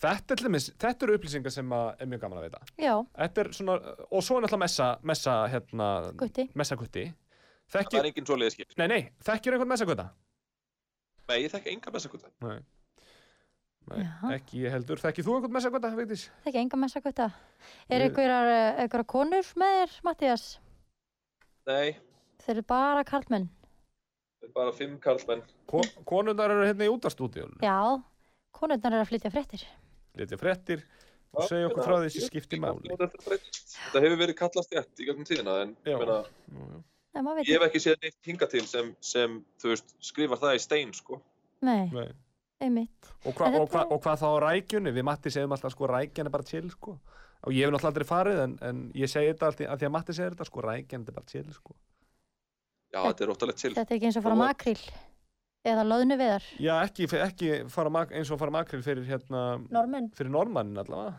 [0.00, 2.60] þetta, er til dæmis- þetta eru upplýsingar sem að er mjög gaman að veita.
[2.80, 3.76] Já, Þetta er svona,
[4.10, 6.48] og svo er náttúrulega messa, messa, hérna, gutti.
[6.56, 7.04] messagutti.
[7.70, 10.10] það Þekkir, er engin svoleiðis skip nei, nei, þekkir einhvern messagutta?
[11.28, 12.58] nei, ég þekki enga messagutta Nei.
[13.90, 14.30] Nei, Já.
[14.36, 15.00] ekki ég heldur.
[15.02, 16.28] Þekkir þú einhvern messagutta, Vigdís?
[16.46, 17.26] Ekki enga messa gutta.
[17.90, 20.44] Er Við- einhverjar, eh, einhverjar konur með þér, Mattías?
[21.66, 21.96] nei,
[22.42, 23.48] Þeir eru bara karlmenn.
[24.40, 27.58] það er bara fimm karlmenn Ko konundar eru hérna í útastúdíun.
[27.62, 28.02] Já,
[28.52, 29.64] konurnar eru að flytja fréttir.
[30.16, 30.82] Litja fréttir
[31.34, 32.88] og segja okkur frá því sem skiptir máli.
[32.90, 35.98] þetta hefur verið kallast rétt í gegnum tíðina en Já.
[35.98, 37.80] ég meina Ég hef ekki.
[37.80, 41.20] séð neitt hinga til sem, sem þú veist, skrifar það í stein, sko.
[41.62, 42.08] Nei, Nei.
[42.62, 43.10] Einmitt.
[43.26, 44.92] Og, hva, og, hva, þetta- og hvað þá á rækjunni?
[44.96, 46.96] Við Matti segjum alltaf sko rækjan er bara chill sko.
[47.42, 49.94] Og ég hef náttúrulega aldrei farið en, en ég segi þetta alltaf að því að
[49.96, 51.74] Matti segir þetta sko rækjan er bara chill sko.
[52.92, 53.72] Já, þetta er róttalegt til.
[53.74, 54.78] Þetta er ekki eins og fara makríl
[55.72, 56.46] eða loðnu viðar.
[56.60, 60.10] Já, ekki, ekki fara mak, eins og fara makril fyrir hérna, Normenn.
[60.18, 61.14] fyrir normannin allavega.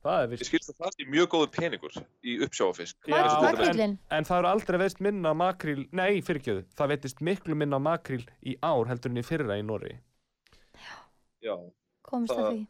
[0.00, 2.96] Það er Ég skilst að það sé mjög góður peningur í uppsjáfafisk.
[3.10, 3.18] Já,
[3.60, 3.98] Þessi en-.
[4.16, 8.54] En það eru aldrei veist minna makril, nei fyrirgjöðu, það veitist miklu minna makril í
[8.64, 9.92] ár heldur en í fyrra í Norri.
[11.42, 11.54] Já,
[12.02, 12.66] Komst að Það- því.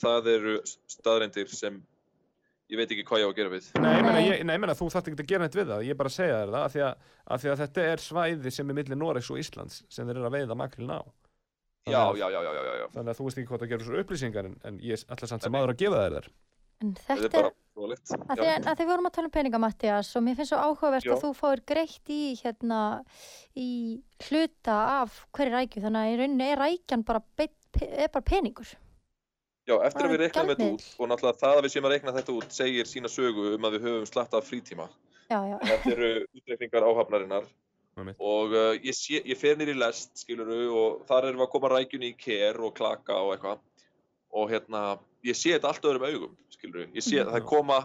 [0.00, 0.54] það eru
[0.92, 1.78] staðreindir sem
[2.70, 3.66] ég veit ekki hvað ég á að gera við.
[3.80, 4.24] Nei, ég meina, Nei.
[4.28, 6.08] ég, nei, ég meina þú þarft ekki að gera neitt við það, ég er bara
[6.10, 6.94] að segja þér það, af því að,
[7.36, 10.26] af því að þetta er svæði sem er millir Noregs og Íslands sem þeir eru
[10.30, 11.00] að veiða makrilin á.
[11.86, 12.86] Já, að- já, já, já, já, já, já.
[12.96, 15.42] Þannig að þú veist ekki hvað það gerur svo upplýsingar en, en ég ætla samt
[15.46, 15.60] sem Nei.
[15.60, 16.28] maður að gefa þér þær.
[16.82, 19.30] En Þetta er þetta er, bara að því, að því við vorum að tala um
[19.32, 21.12] peninga, Mattias, og mér finnst svo áhugavert Já.
[21.14, 22.80] að þú fáir greitt í, hérna,
[23.56, 23.68] í
[24.26, 28.72] hluta af hverju rækju, þannig að í rauninni er rækjan bara, beitt, er bara peningur.
[29.66, 32.12] Já, eftir að við reiknaðum þetta út og náttúrulega það að við séum að reikna
[32.14, 34.86] þetta út segir sína sögu um að við höfum slatt af frítíma.
[35.26, 35.56] Já, já.
[35.64, 37.48] Þetta eru útreikningar áhafnarinnar
[37.96, 41.52] og uh, ég, sé, ég fer nýr í lest, skiluru, og þar erum við að
[41.56, 43.62] koma rækjunni í ker og klaka og eitthvað
[44.36, 44.82] og hérna,
[45.24, 46.86] ég sé þetta allt öðrum augum, skiluru.
[46.94, 47.80] Ég sé að það koma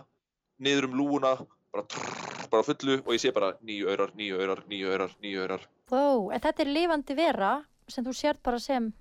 [0.62, 1.34] niður um lúuna,
[1.74, 5.46] bara, trrr, bara fullu og ég sé bara nýju aurar, nýju aurar, nýju aurar, nýju
[5.46, 5.68] aurar.
[5.90, 6.04] Þó,
[6.36, 7.54] en þetta er lifandi vera
[7.92, 8.92] sem þú sért bara sem,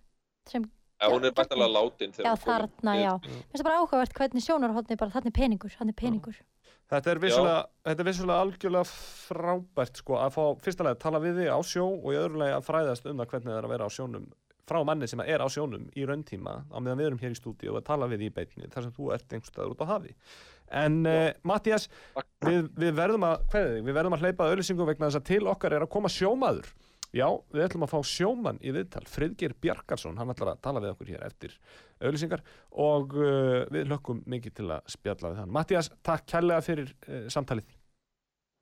[0.49, 0.65] sem
[1.01, 3.13] Já, hún er bættalega látin þegar já, hún er komin þarna, já.
[3.25, 6.41] Mér finnst það bara áhugavert hvernig sjónarhóttni bara, þarna er peningur, þarna er peningur.
[6.91, 11.21] Þetta er vissulega, þetta er vissulega algjörlega frábært sko að fá fyrsta leið að tala
[11.23, 13.69] við þig á sjó og í öðru leið að fræðast um það hvernig það er
[13.69, 14.31] að vera á sjónum
[14.71, 17.73] frá manni sem er á sjónum í rauntíma á meðan við erum hér í stúdíu
[17.73, 20.15] og að tala við í beinni þar sem þú ert einhverstaður út á hafi.
[20.83, 21.89] En uh, Mattias,
[22.47, 25.27] við, við verðum að, hvað er þig, við verðum að hleypa auðlýsingum vegna þess að
[25.33, 26.71] til okkar er að koma sjómaður.
[27.11, 30.93] Já, við ætlum að fá sjómann í viðtal, Friðgeir Bjarkarsson, hann ætlar að tala við
[30.93, 31.57] okkur hér eftir
[31.99, 32.45] auðlýsingar
[32.79, 35.51] og uh, við lökkum mikið til að spjalla við hann.
[35.57, 37.67] Mattias, takk kærlega fyrir uh, samtalið.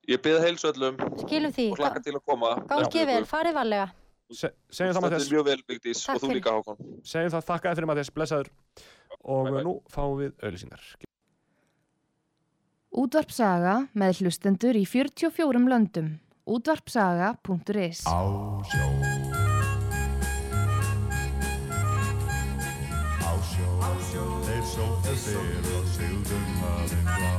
[0.08, 2.54] Ég byrði heilsu öllum Skilum því, og hlakka til að koma.
[2.70, 3.90] gangi vel, farið varlega.
[4.32, 6.80] Se, segjum það Þetta Mattias, er mjög vel, Vigdís, Takk og þú líka, Hákon.
[7.12, 8.50] segjum það þakkaði fyrir Mattias, blessaður
[9.18, 9.62] og Bye, bye.
[9.68, 10.88] nú fáum við auðlýsingar.
[12.98, 16.08] Útvarpsaga með hlustendur í 44 löndum.
[16.48, 18.20] Útvarpsaga.is Á
[18.64, 18.86] sjó.
[23.20, 23.32] Á
[24.08, 24.24] sjó.
[24.46, 27.34] Þeir sóttu fyrr og sigðum hafinn blá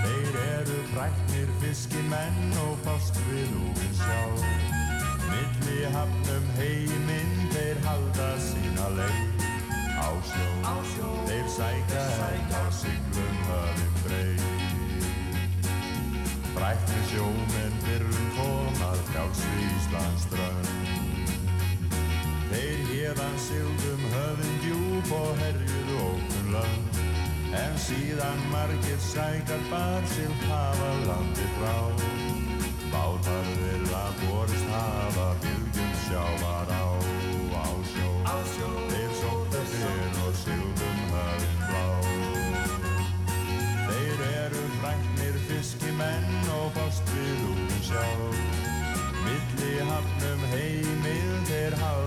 [0.00, 4.22] Þeir eru fræknir fiskimenn og fást við úfinn sjá.
[5.28, 9.44] Milli hafnum heiminn þeir halda sína leið.
[10.00, 11.12] Á sjó.
[11.28, 11.99] Þeir sækja
[17.10, 20.68] Sjómenn fyrrum komað frjálsri Íslands strönd
[22.52, 27.00] Þeir hérðan sigldum höfðin djúb og herjuðu ókun lönd
[27.50, 31.74] En síðan margir sækar bar sig hafa landi frá.
[32.92, 36.69] Bátar þeirra borist hafa bylgjum sjávar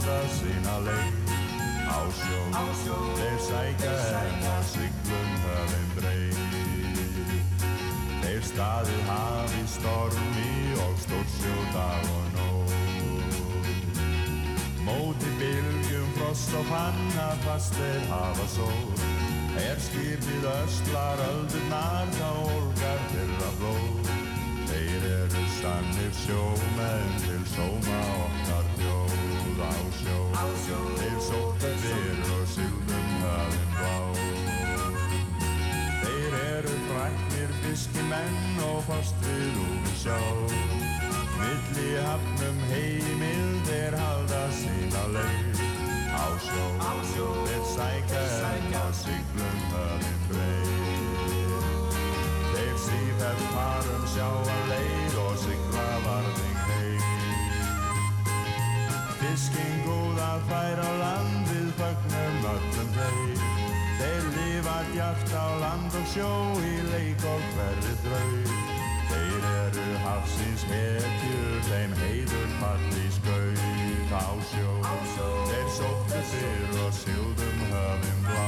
[0.04, 1.32] halda sína leið.
[1.88, 6.40] Á sjó, þeir sækja enn að siglum höfum breið.
[8.24, 10.54] Þeir staðið hafi stormi
[10.86, 12.74] og stórsjó dag og nótt.
[14.84, 19.06] Móti bylgjum frost og panna fast þeir hafa sótt.
[19.64, 24.12] Er skipið ösklar öldurnar þá olgar þeirra blóð.
[24.74, 30.18] Þeir eru sannir sjómenn til sóma okkar þjóð á sjó.
[30.98, 33.96] Þeir sóttu fyrr og sigldum hafinn blá.
[36.04, 40.18] Þeir eru fræknir fiskimenn og fast við úr sjá.
[41.38, 45.64] Milli hafnum heimil þeir halda sína leið.
[46.14, 51.94] Á sjó, þeir sækja enn á siglum höfðin breið.
[52.54, 54.93] Þeir sífætt farum sjá að leið
[59.34, 63.40] Fiskinn góða fær á landið fögnum öllum þeir.
[63.98, 66.28] Þeir lifa djart á land og sjó
[66.62, 68.60] í leik og hverri þrau.
[69.10, 74.70] Þeir eru hafsins hetjur, þeim heiður falli skaut á sjó.
[75.50, 78.48] Þeir sóttu fyrr og sildum höfum blá.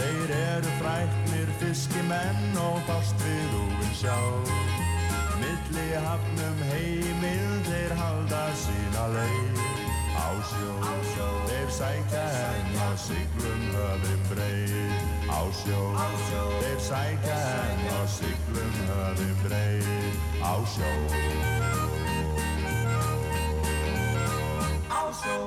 [0.00, 4.18] Þeir eru fræknir fiskimenn og fást við úvinn sjá.
[5.74, 9.56] Milli hafnum heimil þeir halda sína leið.
[10.14, 15.02] á sjó Þeir sækja henn á siglum höfum breið.
[15.26, 15.80] Á sjó
[16.62, 19.90] Þeir sækja henn á siglum höfum breið.
[20.46, 20.92] Á sjó.
[24.94, 25.38] Á sjó.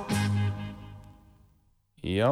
[2.04, 2.32] Já,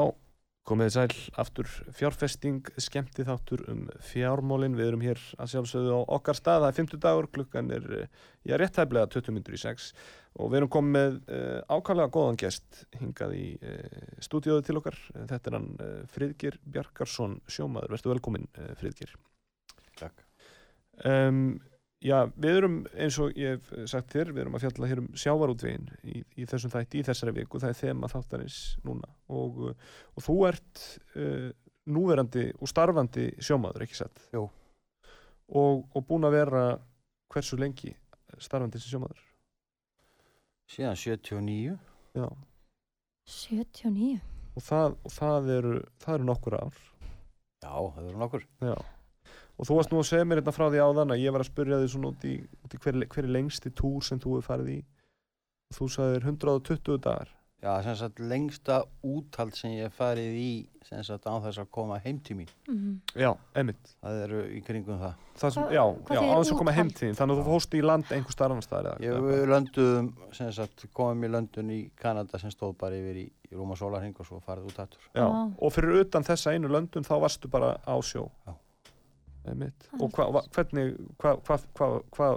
[0.66, 4.78] komið sæl aftur fjárfesting, skemmti þáttur um fjármólin.
[4.78, 6.64] Við erum hér að sjálfsögðu á okkar stað.
[6.64, 9.92] Það er 50 dagur, klukkan er, eh, já, réttæflega 20 minnur í 6
[10.36, 14.98] og við erum komið með uh, ákvæmlega góðan gest hingað í uh, stúdíóðu til okkar.
[15.16, 17.94] Þetta er hann uh, Friðgir Bjarkarsson sjómaður.
[17.96, 19.14] Verstu velkominn, uh, Friðgir.
[19.96, 20.26] Takk.
[21.08, 21.62] Um,
[22.04, 25.12] já, við erum, eins og ég hef sagt þér, við erum að fjalla hér um
[25.22, 29.62] sjávarútvegin í, í þessum þætti, í þessari viku, það er þema þáttarins núna og,
[30.16, 30.84] og þú ert
[31.16, 31.50] uh,
[31.86, 34.26] núverandi og starfandi sjómaður, ekki satt?
[34.34, 34.48] Jú.
[35.56, 36.66] Og, og búin að vera
[37.32, 37.94] hversu lengi
[38.42, 39.22] starfandi sem sjómaður?
[40.72, 41.78] Síðan 79.
[42.18, 42.28] Já.
[43.30, 44.18] 79.
[44.56, 46.82] Og það, og það eru, það eru nokkur ár.
[47.62, 48.46] Já, það eru nokkur.
[48.66, 48.76] Já.
[49.56, 51.52] Og þú varst nú að segja mér hérna frá því áðan að ég var að
[51.52, 52.36] spyrja því svona út í,
[52.66, 54.80] út í hver, hver er lengsti túr sem þú hefur farið í.
[55.72, 57.32] Og þú sagðir 120 dagar.
[57.66, 60.50] Já, sem sagt lengsta úthald sem ég hef farið í
[60.86, 62.50] sem sagt án þess að koma heim til mín.
[62.68, 63.00] Mhm.
[63.18, 63.94] Já, einmitt.
[64.04, 65.16] Það eru í kringum það.
[65.40, 67.18] Það sem, já, hvað já, þýðir á þess að koma heim til þín.
[67.18, 68.92] Þannig að þú fórst í land einhver.
[69.02, 73.26] Ég við lönduðum, sem sagt, komum í löndun í Kanada sem stóð bara yfir í,
[73.50, 75.10] í Rúma Sólarhing og svo farið út aftur.
[75.16, 78.30] Já, og fyrir utan þessa einu löndun þá varstu bara á sjó.
[78.46, 78.54] Já.
[79.46, 82.30] Og hva, hva, hvernig, hvað hva, hva, hva,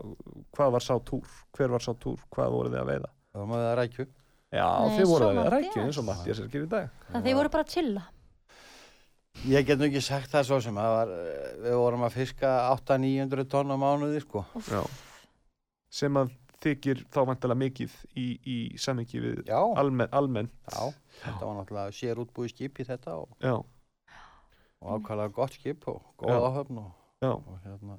[0.56, 1.26] hva var sá túr?
[1.56, 2.20] Hver var sá túr?
[2.34, 3.10] Hvað voru þið að veiða?
[3.32, 4.06] Það var maður að rækju.
[4.48, 6.90] Já, Nei, þið voru að veiða rækju eins og Mattias er að gera í dag.
[7.12, 8.04] Það þeir voru bara að chilla.
[9.48, 12.52] Ég get nú ekki sagt það svo sem það var, eh, við vorum að fiska
[12.74, 14.42] 800-900 tonn á mánuði, sko.
[14.66, 14.80] Já.
[15.94, 16.32] Sem að
[16.64, 20.54] þykir þá vantilega mikið í, í samhengi við Já, almen, almennt.
[20.66, 20.88] já,
[21.22, 23.54] þetta var náttúrulega sér útbúið skip í þetta og, Já,
[24.82, 26.40] og ákvæmlega gott skip og góð Já.
[26.48, 26.94] áhöfn og, já.
[26.94, 27.98] og hérna,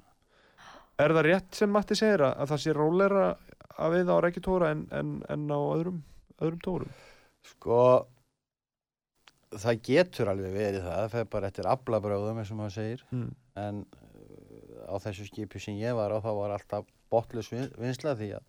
[1.00, 3.26] Er það rétt sem Matti segir að, að það sé rólera
[3.80, 6.00] að veiða á rækjutóra en, en, en á öðrum,
[6.44, 6.90] öðrum tórum?
[7.48, 7.78] Sko,
[9.56, 13.30] það getur alveg verið það, það fer bara eftir aflabröðum eins og maður segir, Mm.
[13.64, 18.34] en uh, á þessu skipi sem ég var á þá var alltaf botlus vinsla því
[18.38, 18.44] að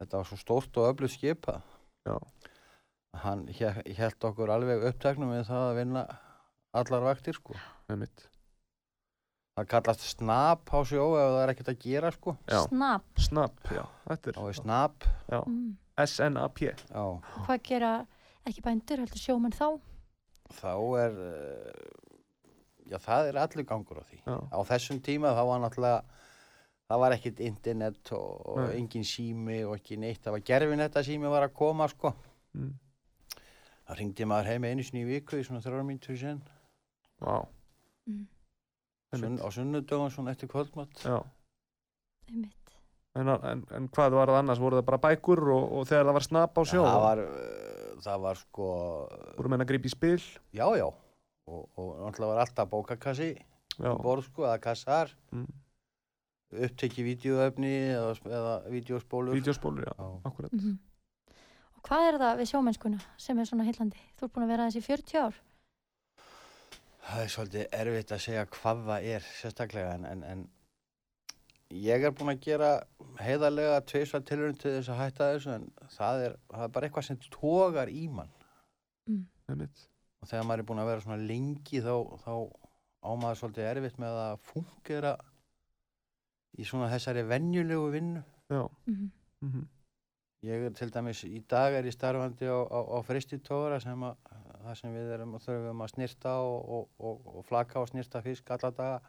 [0.00, 1.58] þetta var svo stórt og öflugt skipa.
[2.06, 2.16] Já.
[3.24, 6.06] Hann held okkur alveg uppteknum við það að vinna
[6.74, 7.54] allar vaktir sko.
[7.90, 8.28] Einmitt.
[9.54, 12.32] Það kallast snap á sjó ef það er ekkert að gera sko.
[12.50, 12.60] Já.
[12.66, 13.04] Snap.
[13.22, 13.84] Snap, já.
[14.08, 15.40] Þetta er er snap, já.
[15.46, 15.76] Mm.
[16.04, 16.58] S-N-A-P.
[16.90, 17.04] já,
[17.46, 17.92] Hvað gera
[18.44, 19.68] ekki bændur heldur sjómenn þá?
[20.58, 24.18] þá er, uh, já það er allur gangur á því.
[24.26, 24.36] Já.
[24.52, 26.02] á þessum tíma þá var náttúrulega
[26.90, 28.74] það var ekkert internet og, og Nei.
[28.82, 32.12] engin sími og ekki neitt það var gerfinetta sími var að koma sko
[32.54, 32.74] Mm.
[33.88, 36.42] þá ringdi maður heim einu sinni í viku í svona þrjára mínútur í sen
[37.18, 37.40] Vá.
[38.06, 38.26] Mm.
[39.20, 41.18] Sunn, á sunnudögun svona eftir kvöldmatt Já.
[42.28, 42.74] Einmitt.
[43.14, 44.58] En, en, en hvað var það annars?
[44.62, 46.82] Voru það bara bækur og, og þegar það var snap á sjó?
[46.86, 48.68] það var, uh, það var sko
[49.38, 50.22] Voru menn að grípa í spil?
[50.56, 53.28] já já og, og náttúrulega var alltaf bókakassi
[53.78, 55.46] borð sko eða kassar Mm.
[56.54, 59.94] upptekki vídeoefni eða, eða vídeospólur Vídeospólur, já.
[59.98, 60.10] Já.
[60.30, 60.52] Akkurat.
[60.54, 60.78] Mm
[61.74, 63.98] Og hvað er það við sjómennskuna sem er svona heillandi?
[64.16, 65.34] Þú ert búin að vera þessi 40 ár.
[67.04, 70.44] Það er svolítið erfitt að segja hvað það er sérstaklega en, en, en
[71.74, 72.70] ég er búinn að gera
[73.20, 77.08] heiðarlega tveisvar tilhörun til þess að hætta þessu en það er, það er bara eitthvað
[77.10, 78.32] sem tógar í mann
[79.50, 79.84] Einmitt.
[80.22, 81.94] og þegar maður er búinn að vera svona lengi þá,
[82.24, 82.34] þá
[83.04, 85.14] á maður svolítið erfitt með að fungera
[86.54, 88.24] í svona þessari venjulegu vinnu.
[88.52, 88.64] Já.
[88.88, 89.10] Mm
[89.44, 89.68] Mm
[90.44, 94.16] Ég er til dæmis, í dag er ég starfandi á, á, á fristitóra sem að
[94.64, 98.50] það sem við erum þurfum að snirta og, og, og, og flaka og snirta fisk
[98.54, 99.00] alla daga.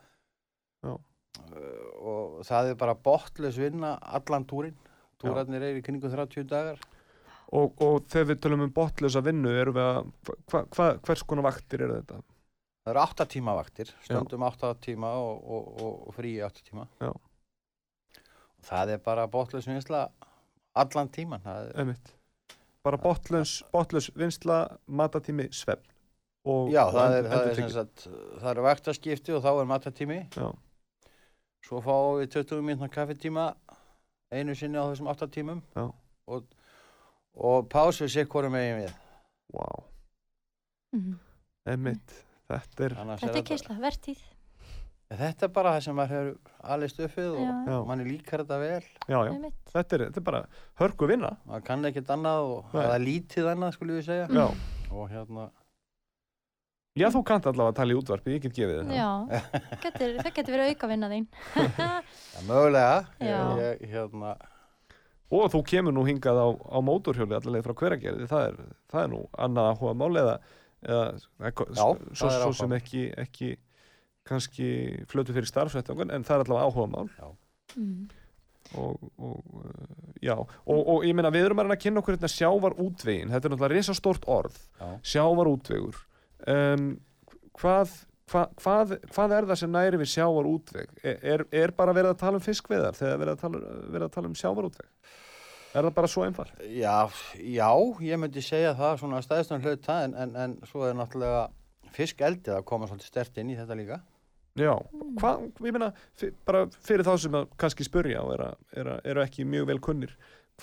[0.86, 0.98] Uh,
[2.00, 4.76] og það er bara botlaus vinna allan túrin.
[5.22, 6.80] Túrarnir eru í kringum 30 dagar.
[7.56, 10.08] Og, og þegar við tölum um botlösa vinnu, erum við að,
[10.50, 12.20] hva, hva, hvers konar vaktir eru þetta?
[12.86, 16.66] Það eru 8 tíma vaktir, stundum 8 tíma og, og, og, og frí í 8
[16.66, 16.88] tíma.
[17.02, 17.12] Já.
[17.14, 20.08] Og það er bara botlaus vinsla
[20.78, 21.44] allan tíman.
[21.46, 22.15] Það er, Einmitt.
[22.86, 25.88] Bara botlös vinsla, matatími, svefn.
[26.46, 28.04] Og, já, það er, það, er sagt,
[28.38, 30.18] það eru vaktaskipti og þá er matatími.
[30.36, 30.52] Já.
[31.66, 33.48] Svo fáum við 20 mínúna kaffetíma
[34.30, 35.64] einu sinni á þessum 8 tímum.
[35.74, 35.88] Já.
[36.30, 36.46] Og,
[37.34, 38.94] og pásu sér hvorum megin við.
[39.56, 39.66] Vá.
[40.94, 41.18] -hmm.
[41.66, 42.26] Einmitt.
[42.46, 43.76] Þetta er, Þetta er þetta- keisla,
[45.16, 45.26] vertíð.
[45.26, 47.52] Þetta er bara það sem maður hefur alveg stöfið og Já.
[47.72, 47.76] Já.
[47.90, 48.88] manni líkar þetta vel.
[49.10, 50.42] Já, já, þetta er, þetta er bara
[50.82, 51.34] hörku vinna.
[51.50, 54.28] Maður kann ekkert annað og er lítið annað, skulle við segja.
[54.30, 54.48] Já,
[54.96, 55.50] Og hérna,
[56.96, 58.92] já þú kannt allavega að tala í útvarpi, ég get gefið það.
[58.96, 59.10] Já,
[59.84, 61.26] getur, það getur verið auka vinna þín.
[61.82, 61.90] ja,
[62.48, 63.40] mögulega, Já.
[63.60, 64.36] ég, ég, hérna,
[65.36, 68.58] Og þú kemur nú hingað á, á mótorhjóli allavega frá hveragerði, það er,
[68.94, 70.36] það er nú annað áhuga mál eða,
[70.86, 71.90] eða er Já, svo,
[72.30, 73.50] það svo sem ekki, ekki
[74.26, 74.68] kannski
[75.12, 77.10] flötu fyrir starfsvettangun en það er allavega áhuga mál
[77.76, 78.06] Mm.
[78.80, 82.16] og, og uh, já, og, og ég meina við erum að reyna að kynna okkur
[82.16, 84.92] hérna sjávar útvegin, þetta er náttúrulega risastórt orð, já.
[85.12, 85.98] sjávar útvegur
[86.48, 86.86] um,
[87.60, 87.92] hvað,
[88.32, 90.96] hva, hvað, hvað er það sem næri við sjávar útveg?
[91.04, 94.16] Er, er, er bara verið að tala um fiskveðar þegar verið að tala, verið að
[94.16, 94.90] tala um sjávar útveg?
[95.76, 96.66] Er það bara svo einfalt?
[96.72, 96.98] Já,
[97.36, 97.70] já,
[98.08, 101.50] ég myndi segja það svona stæðstan hluta en, en, en svo er náttúrulega
[101.96, 104.00] fiskeldið að koma svolítið stert inn í þetta líka.
[104.56, 104.72] Já,
[105.20, 105.90] hvað, ég meina,
[106.48, 108.46] bara fyrir þá sem að kannski spurja og eru
[108.80, 110.14] er, er ekki mjög vel kunnir,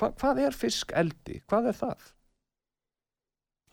[0.01, 1.43] hva, hvað er fiskeldi?
[1.51, 2.07] Hvað er það?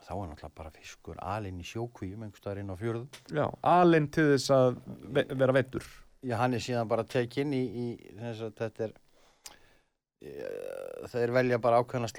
[0.10, 3.08] Þá er náttúrulega bara fiskur alinn í sjókvíum einhverstaðar inn á fjörðum.
[3.36, 4.80] Já, alinn til þess að
[5.16, 5.88] ve vera veittur.
[6.26, 7.88] Já, hann er síðan bara tekinn í, í
[8.20, 8.94] þess að þetta er,
[10.20, 10.34] e,
[11.14, 12.10] þeir velja bara ákveðna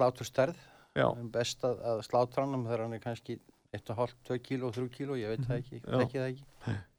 [1.26, 3.36] er best að, að slátra hann þegar hann er kannski
[3.76, 5.90] 1,5, 2 kíló, 3 kíló, ég veit það ekki, Mhm.
[5.90, 5.98] Já.
[6.04, 6.46] þekki það ekki.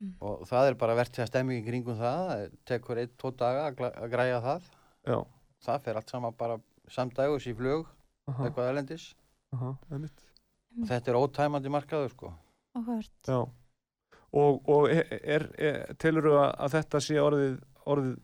[0.00, 3.66] Og það er bara verðt til að stemming í kringum það, það tekur 1-2 daga
[3.68, 4.68] að, græja það.
[5.10, 5.18] já,
[5.60, 6.56] Það fer allt saman bara
[6.88, 7.88] samdægus í flug,
[8.30, 9.10] aha, eitthvað elendis.
[9.52, 10.22] aha, einmitt.
[10.80, 12.30] Og þetta er ótæmandi markaður, sko.
[14.30, 17.56] Og, og er, er, er, telur þú að, að þetta sé orðið,
[17.90, 18.14] orðið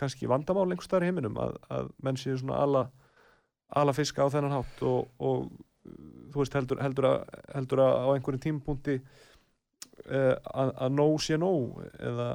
[0.00, 2.82] kannski vandamál einhvers staðar í heiminum að, að menn séu svona ala,
[3.76, 6.00] ala fiska á þennan hátt og, og uh,
[6.32, 9.22] þú veist heldur, heldur, að, heldur að á einhverjum tímapunkti uh,
[10.08, 12.28] að, að nóg sé nóg eða,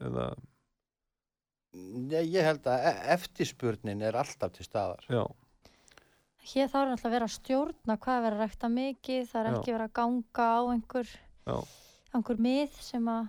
[0.00, 0.26] eða
[1.76, 5.02] Ég, ég held að e- eftirspurnin er alltaf til staðar.
[5.12, 5.24] já,
[6.46, 9.48] Hér þá er að vera að stjórna hvað er verið að rækta mikið, það er
[9.50, 9.56] Já.
[9.58, 11.08] ekki verið að ganga á einhver,
[11.46, 11.56] Já.
[12.14, 13.26] einhver mið sem að,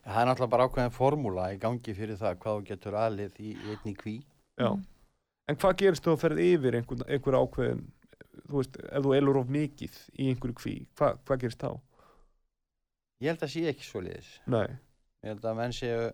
[0.00, 3.50] Það er náttúrulega bara ákveðin formúla í gangi fyrir það hvað þú getur alið í,
[3.52, 4.14] í einni kví.
[4.56, 4.70] já.
[4.70, 4.84] Mm.
[5.48, 7.82] En hvað gerist þú að ferð yfir einhver, einhver ákveðin,
[8.48, 11.74] þú veist, ef þú elur of mikið í einhverju kví, hva, hvað gerist þá?
[13.20, 14.30] Ég held að sé ekki svo liðis.
[14.50, 14.66] Nei,
[15.20, 16.04] Ég held að menn séu,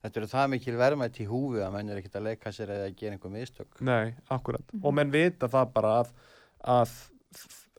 [0.00, 2.86] þetta eru það mikil verðmætt í húfi að menn er ekkert að leika sér eða
[2.88, 3.80] að gera einhver mistök.
[3.84, 4.64] nei, akkurat.
[4.72, 4.86] Mhm.
[4.88, 6.12] Og menn vita það bara að,
[6.64, 6.94] að,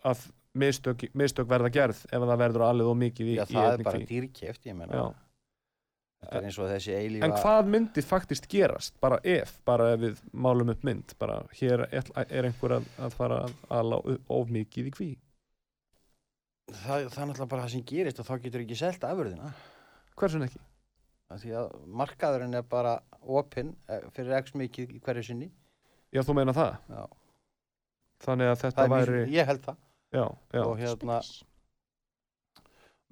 [0.06, 3.72] að mistök, mistök verða gerð ef það verður alveg of mikið í, Já, í það
[3.74, 4.08] er bara kví.
[4.14, 4.93] dýrkeft, ég menna.
[5.01, 5.20] Já.
[6.24, 7.26] Þetta er eins og þessi eilífa...
[7.26, 11.88] En hvað myndi faktist gerast, bara ef, bara ef við málum upp mynd, bara hér
[11.89, 15.10] er, er einhver að, að fara að ala upp of mikið í kví?
[16.72, 19.49] Það, það er náttúrulega bara það sem gerist og þá getur ekki selt afurðina.
[20.20, 20.61] Hversun ekki?
[21.34, 25.49] Af Því að markaðurinn er bara opinn eh, fyrir x mikið í hverju sinni.
[26.14, 26.76] Já, þú meina það?
[26.93, 27.03] Já.
[28.24, 29.80] Þannig að þetta væri, mjög, ég held það.
[30.14, 31.18] já, já, Og hérna,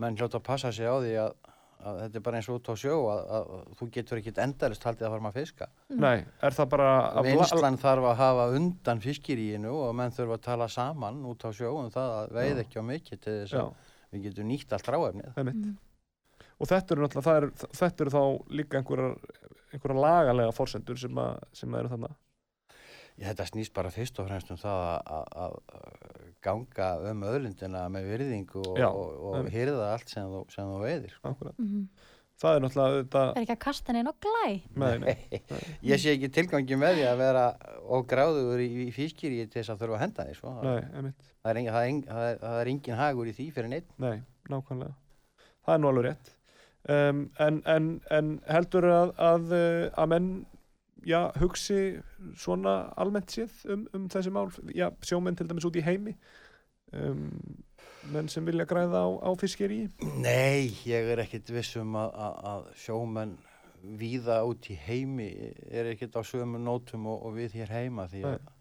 [0.02, 1.34] menn hljóta að passa sig á því að,
[1.82, 4.42] að þetta er bara eins og út á sjó að, að, að þú getur ekkit
[4.46, 5.68] endalist haldið að fara maður að fiska.
[6.06, 6.90] nei, er það bara
[7.28, 11.72] Vinslan þarf að hafa undan fiskiríinu og menn þurfa að tala saman út á sjó
[11.80, 14.92] um það að veið ekki á mikið til þess Já, að við getum nýtt allt
[14.96, 15.40] ráefnið.
[15.42, 15.78] Mm.
[16.62, 18.24] Og þetta eru náttúrulega, er, þetta eru þá
[18.60, 19.16] líka einhverjar,
[19.72, 22.20] einhverjar lagalega forsendur sem, að, sem eru þannig.
[23.18, 27.84] Ég, þetta snýst bara fyrst og fremst um það að, að, að ganga um öðlundina
[27.94, 31.14] með virðingu og, Já, og, og hyrða allt sem þú, sem þú veiðir.
[31.28, 31.60] Akkurat.
[31.62, 31.86] Mhm.
[32.42, 34.46] Það er náttúrulega þetta, Er ekki að kasta neina á glæ?
[34.82, 35.42] nei, nei,
[35.92, 37.44] Ég sé ekki tilgangi með því að vera
[37.86, 40.38] og gráður í, í fiskiri til þess að þurfa að henda því.
[40.39, 40.54] Svo.
[40.66, 43.36] nei, einmitt, Það, er engin, það, er engin, það, er, það er engin hagur í
[43.38, 43.92] því fyrir neitt.
[44.02, 44.16] nei,
[44.50, 44.96] nákvæmlega.
[45.62, 46.34] Það er nú alveg rétt.
[46.89, 47.88] Um, en, en,
[48.18, 49.54] en heldur að, að,
[50.02, 50.32] að menn,
[51.08, 52.02] já, hugsi
[52.38, 56.16] svona almennt séð um, um þessi mál, já, sjómenn til dæmis út í heimi,
[56.97, 57.30] um,
[58.12, 59.84] menn sem vilja græða á, á fiskeri
[60.22, 63.38] Nei, ég er ekkit viss um að, að, að sjómenn
[63.82, 65.30] víða út í heimi
[65.70, 68.52] er ekkit á sömu nótum og, og við hér heima því að Nei.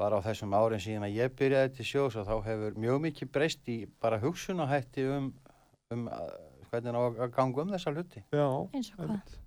[0.00, 3.32] bara á þessum árin síðan að ég byrjaði til sjós og þá hefur mjög mikið
[3.36, 5.30] breyst í bara hugsunahætti um,
[5.94, 6.34] um að,
[6.70, 8.24] hvernig á að ganga um þessa hluti.
[8.34, 9.38] Já, Eins og hvað?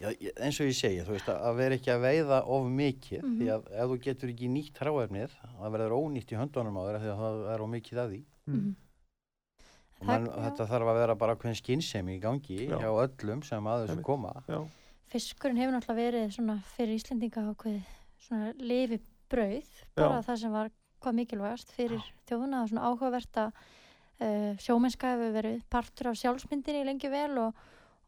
[0.00, 0.08] Já,
[0.40, 3.34] eins og ég segi, þú veist, að að vera ekki að veiða of mikið Mhm.
[3.38, 6.96] því að ef þú getur ekki nýtt hráefnið, það verður ónýtt í höndunum á þér
[6.96, 8.20] af því að það er of mikið af því.
[8.48, 8.74] Mm.
[10.02, 10.42] Og Það- menn, já.
[10.50, 12.78] þetta þarf að vera bara ákveðin skynsemi í gangi Já.
[12.78, 14.32] hjá öllum sem að þessu koma.
[14.48, 14.66] Já,
[15.12, 17.82] Fiskurinn hefur náttúrulega verið svona fyrir Íslendinga ákveð
[18.18, 18.98] svona lifi
[19.30, 20.70] brauð, bara það sem var
[21.02, 23.52] hvað mikilvægast fyrir þjóðuna og svona áhugavert að
[24.22, 27.54] uh, sjómennska hefur verið partur af sjálfsmyndinni lengi vel og,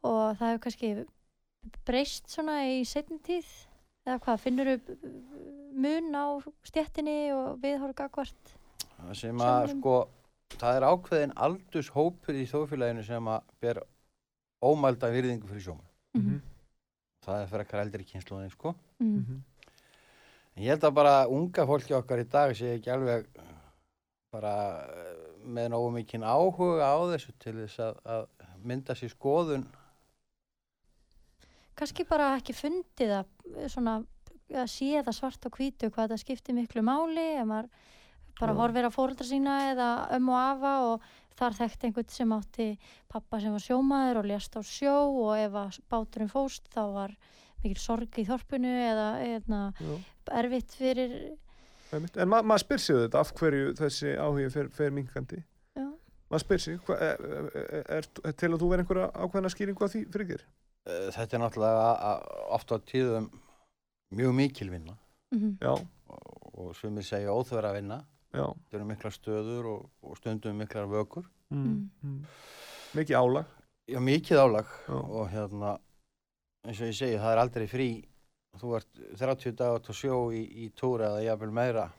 [0.03, 1.05] og það hefur kannski
[1.87, 3.47] breyst svona í setjum tíð
[4.05, 4.91] eða hvað, finnur upp
[5.75, 6.25] mun á
[6.67, 8.53] stjettinni og viðhóru gagvart
[8.95, 9.79] Það sem að Sjómönnum.
[9.81, 9.95] sko,
[10.61, 13.81] það er ákveðin aldurshópur í þjóðfélaginu sem að ber
[14.65, 15.89] ómælda virðingu fyrir sjómann.
[16.15, 16.37] Mhm.
[17.25, 18.75] Það er fyrir ekkar eldri kynsluðin, sko.
[19.01, 19.41] mm.
[20.55, 23.49] En ég held að bara unga fólki okkar í dag sé ekki alveg uh,
[24.31, 24.53] bara
[24.85, 28.27] uh, með nógu mikinn áhuga á þessu til þess að, að
[28.63, 29.65] mynda sér skoðun.
[31.75, 33.99] Kannski bara ekki fundið að svona
[34.53, 37.69] að sé það svart og hvítu hvað það skiptir miklu máli ef maður
[38.39, 38.57] bara Já.
[38.59, 41.07] horfir á fóreldra sína eða ömmu og afa og
[41.39, 42.67] þar þekkti einhvern sem átti
[43.11, 44.95] pappa sem var sjómaður og lést á sjó
[45.25, 47.15] og ef að báturinn fóst þá var
[47.63, 49.95] mikil sorg í þorpinu eða, eða Já.
[50.41, 51.15] erfitt fyrir.
[51.95, 55.41] En ma maður spyr sig þetta af hverju þessi áhugi fer, fer minkandi.
[55.77, 55.87] Já.
[56.29, 59.87] Maður spyr sig, hva, er, er, er, er til að þú verið einhverja ákveðna skýringu
[59.87, 60.45] á því fyrir þér?
[60.85, 63.29] Uh, Þetta er náttúrulega a- a- oft á tíðum
[64.13, 64.93] mjög mikil vinna
[65.33, 68.03] mm Já, og, og sumir segja óþverra vinna.
[68.33, 68.45] já.
[68.45, 71.25] Þetta eru miklar stöður og, og stundum miklar vökur.
[71.49, 71.89] Mm.
[72.03, 72.19] Mm.
[72.95, 73.45] Mikið álag.
[73.89, 74.93] Já, mikið álag Já.
[74.93, 75.77] og hérna,
[76.65, 77.89] eins og ég segi, það er aldrei frí.
[78.55, 81.89] Þú ert 30 dagar til sjó í, í túr eða jafnvel meira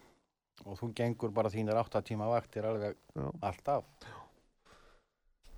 [0.64, 3.26] og þú gengur bara þínir 8 tíma vaktir alveg Já.
[3.43, 3.84] alltaf.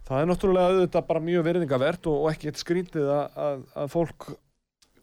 [0.09, 3.91] Það er náttúrulega auðvitað bara mjög virðingavert og, og ekki eitt skrítið að, að, að
[3.93, 4.27] fólk,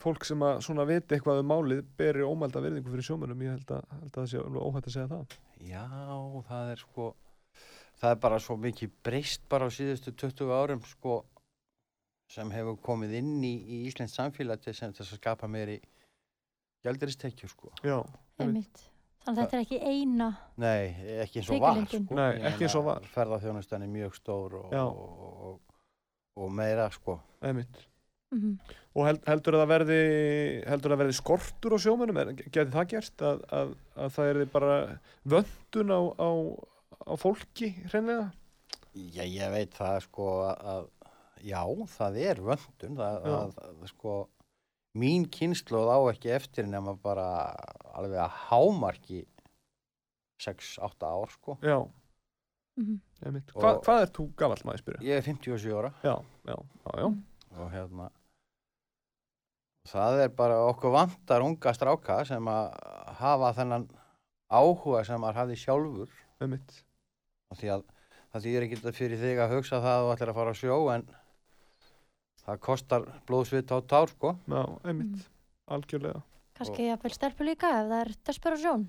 [0.01, 3.43] fólk sem að svona viti eitthvað um málið beri ómælda virðingu fyrir sjómönum.
[3.45, 5.36] Ég held að, held að það sé óhætt að segja það.
[5.70, 5.86] Já,
[6.49, 7.12] það er sko,
[8.01, 11.20] það er bara svo mikið breyst bara á síðustu 20 árum sko
[12.34, 15.78] sem hefur komið inn í, í Íslands samfélag til sem þess að skapa meiri
[16.82, 17.74] gælduristekjur sko.
[17.86, 17.99] Já,
[18.41, 18.88] einmitt
[19.26, 20.30] þannig að þetta er ekki eina
[20.61, 20.82] Nei,
[21.26, 22.01] ekki eins og var sko.
[22.19, 23.09] Nei, ekki eins og var.
[23.15, 25.78] Ferðaþjónustan er mjög stór og, og, og,
[26.39, 27.19] og meira sko.
[27.41, 27.86] einmitt.
[28.34, 28.57] mm
[28.95, 29.95] Og held, heldur það verði,
[30.71, 32.19] heldur það verði skortur á sjómönum?
[32.21, 34.78] Er, geti það gerst að, að, að það er bara
[35.34, 36.30] vöndun á, á,
[37.11, 38.30] á fólki hreinlega?
[38.95, 40.86] Já, ég veit það sko að, að
[41.43, 41.59] já,
[41.97, 44.15] það er vöndun það, að, að, sko
[44.96, 47.26] mín kynnslóð á ekki eftir nema bara
[47.96, 49.24] alveg að hámarki
[50.41, 51.80] 6-8 ár sko Já,
[52.78, 53.00] -hmm.
[53.26, 53.52] einmitt.
[53.56, 55.02] Og- Hva, hvað er þú gamall maður spyrja?
[55.02, 56.16] ég er 57 ára Já,
[56.46, 57.08] já, já, já.
[57.60, 58.10] og hérna
[59.86, 62.72] það er bara okkur vantar unga stráka sem að
[63.20, 63.88] hafa þennan
[64.52, 66.10] áhuga sem maður hafði sjálfur
[66.41, 66.84] einmitt.
[67.52, 67.84] og því að
[68.34, 70.78] það þýðir ekki fyrir þig að hugsa það að þú ætlir að fara á sjó
[70.96, 71.06] en
[72.46, 75.26] það kostar blóðsvit á tár sko Já, einmitt.
[75.68, 76.22] Algjörlega.
[76.56, 78.86] kannski jafnvel stelpu líka ef það er desperasjón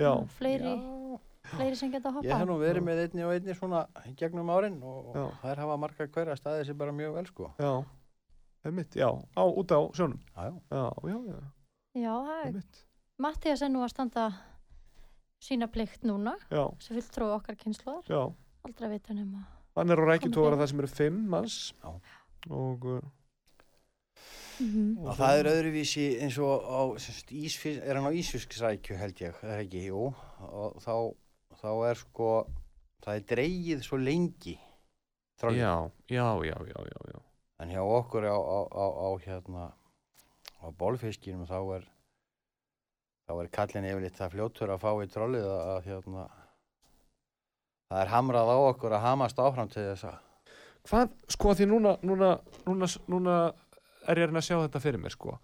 [0.00, 1.18] Já, fleiri, Já,
[1.56, 4.50] fleiri sem geta ég hef hoppa nú verið með einni og einni svona í gegnum
[4.54, 5.22] árin og, Já.
[5.28, 7.72] og þær hafa margar hverja staðið sér bara mjög vel sko já,
[8.64, 10.20] einmitt, já, á, út á sjónum.
[10.36, 10.54] já, já.
[10.70, 11.40] Já, já, já,
[12.02, 12.82] já, það er einmitt.
[13.22, 14.26] Mattias er nú að standa
[15.42, 18.22] sína plikt núna Já, sem fulltrúi okkar kynsluðar já.
[18.66, 19.42] aldrei að vita nema
[19.76, 21.54] Hann er á rækjutóra það sem eru fimm manns.
[21.80, 21.92] Já.
[22.50, 22.86] Og,
[24.60, 29.22] mm og það er öðruvísi eins og á semst, ísfis, er hann á Ísfiskisrækju held
[29.24, 30.02] ég, er það ekki, jú
[30.46, 30.94] og þá,
[31.58, 32.28] þá er sko
[33.02, 34.54] það er dreigið svo lengi
[35.40, 35.58] þráðið.
[35.58, 35.74] já,
[36.06, 37.20] já, já, já, já, já.
[37.62, 39.64] En hjá okkur á, á, á, á hérna
[40.62, 41.88] á bólfiskinum þá er
[43.26, 46.26] þá er kallin yfirleitt það fljótur að fá í trollið að, að hérna
[47.88, 50.20] það er hamrað á okkur að hamast áfram til þess að
[50.90, 52.32] Hvað, sko, því núna, núna,
[52.66, 53.36] núna, núna
[54.10, 55.36] er ég að sjá þetta fyrir mér, sko.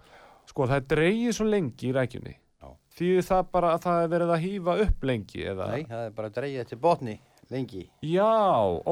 [0.50, 2.34] Sko, það er dreigið svo lengi í rækjunni.
[2.58, 2.68] Já.
[2.98, 5.68] Þýðir það bara að það er verið að hýfa upp lengi, eða?
[5.70, 7.16] nei, það er bara dreigið til botni
[7.54, 7.84] lengi.
[8.02, 8.30] Já,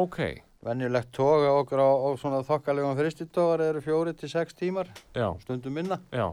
[0.05, 0.21] ok.
[0.67, 5.75] Venjulegt toga okkur á, á svona þokkalegum fristitógar eru fjóri til sex tímar, Já, stundum
[5.79, 5.99] minna.
[6.11, 6.31] já,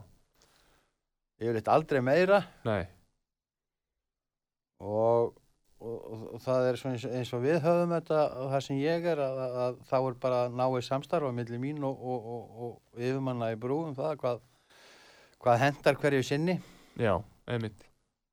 [1.43, 2.85] Yfirleitt aldrei meira nei,
[4.79, 5.33] og,
[5.83, 9.07] og, og, og það er eins, eins og við höfum þetta og það sem ég
[9.13, 12.61] er að, að, að þá er bara náið samstarf á milli mín og, og, og,
[12.67, 14.39] og yfirmanna í brú um það hvað,
[15.43, 16.55] hvað hendar hverju sinni
[16.99, 17.13] já,
[17.51, 17.83] einmitt.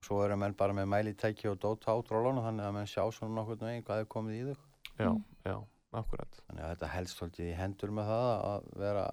[0.06, 3.40] svo eru menn bara með mælitæki og dóta á trólunum þannig að menn sjá svona
[3.40, 4.56] nokkurn veginn hvað er komið í þau
[5.00, 5.20] Já, Mm.
[5.48, 5.54] já,
[5.96, 6.34] akkurat.
[6.46, 9.04] þannig að þetta helst svolítið í hendur með það að vera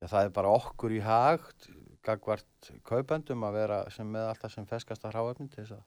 [0.00, 1.46] já, það er bara okkur í hag
[2.04, 5.82] gagvart kaupendum að vera sem með alltaf sem feskasta hráefni til þess að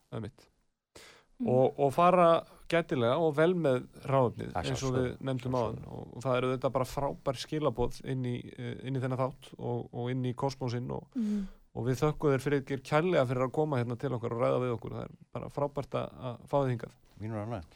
[1.44, 1.54] Einmitt.
[1.54, 2.28] Og, og fara
[2.72, 6.90] gætilega og vel með ráðnið eins og við nefndum áðan og, það eru þetta bara
[6.90, 11.06] frábær skilabóð inn í, eh, inn í þennan þátt og, og inn í kosmosinn og,
[11.20, 11.44] mm.
[11.78, 14.64] og við þökkum þér fyrir ekki kærlega fyrir að koma hérna til okkar og ræða
[14.64, 17.72] við okkur það er bara frábært að, fá þið hingað mínur annað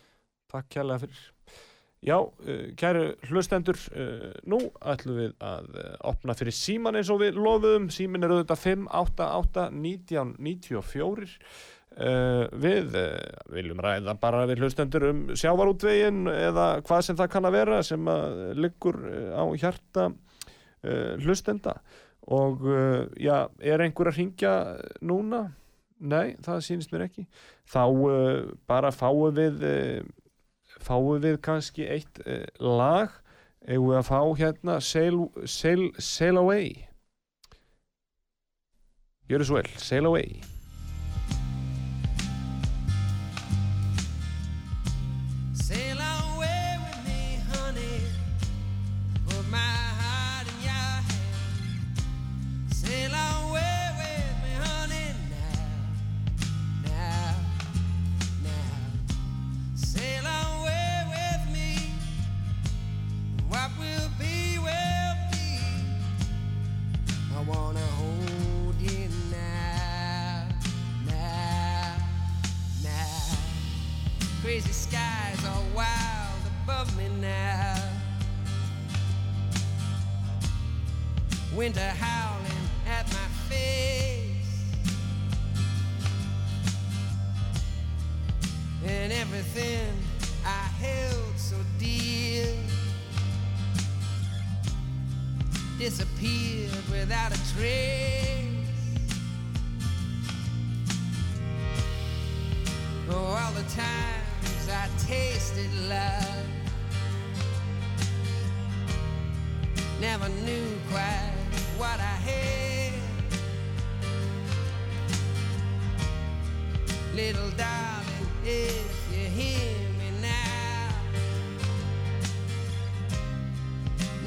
[0.51, 1.25] takk kærlega fyrir.
[2.05, 7.23] Já, uh, kæru hlustendur, uh, nú ætlum við að uh, opna fyrir síman eins og
[7.23, 7.87] við lofuðum.
[7.93, 11.33] Símin er auðvitað 588 1994.
[11.97, 13.15] Uh, við uh,
[13.49, 18.09] viljum ræða bara við hlustendur um sjávarútvegin eða hvað sem það kann að vera sem
[18.13, 20.11] að liggur uh, á hjarta
[21.23, 21.73] hlustenda
[22.29, 22.61] og
[23.19, 24.51] já, er einhver að ringja
[25.01, 25.39] núna?
[25.97, 27.23] Nei, það sýnist mér ekki.
[27.67, 27.81] Þá
[28.69, 29.65] bara fáum við
[30.77, 32.21] fáum við kannski eitt
[32.61, 33.15] lag
[33.65, 36.69] við að fá hérna Sail, sail, sail Away
[39.27, 40.56] Gjörðu svo vel, Sail Away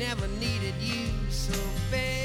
[0.00, 1.52] never needed you so
[1.90, 2.19] bad.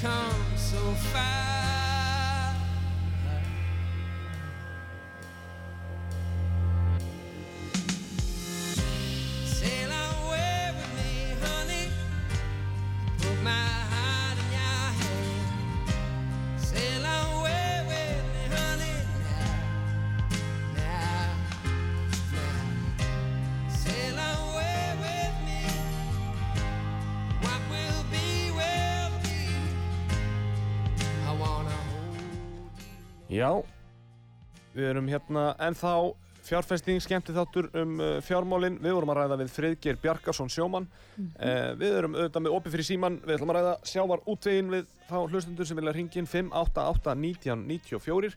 [0.00, 0.78] Come so
[1.12, 1.39] far?
[33.40, 33.54] Já,
[34.74, 35.90] við erum hérna ennþá
[36.44, 38.74] fjárfesting, skemmti þáttur um uh, fjármálin.
[38.82, 40.88] Við vorum að ræða við Friðgeir Bjarkarsson sjómann.
[41.16, 43.16] uh, við erum auðvitað með opið fyrir síman.
[43.24, 48.36] Við ætlum að ræða sjávar útvegin við þá hlustundur sem vilja hringin 588 1994.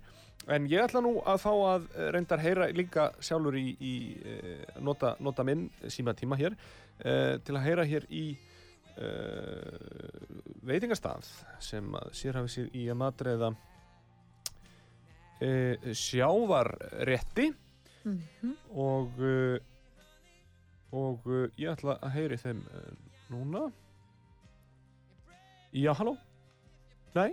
[0.55, 3.93] En ég ætla nú að fá að uh, reyndar heyra líka sjálfur í, í
[4.23, 8.23] uh, nota, nota minn símatíma hér uh, til að heyra hér í
[9.03, 10.17] uh,
[10.63, 11.27] veitingastað
[11.59, 13.53] sem sér hafi sig í að matreiða
[15.43, 17.51] uh, sjávarrétti.
[18.75, 19.57] Og uh,
[20.93, 22.59] og uh, ég ætla að heyri þeim
[23.31, 23.63] núna.
[25.73, 26.13] Já, halló?
[27.15, 27.31] Nei?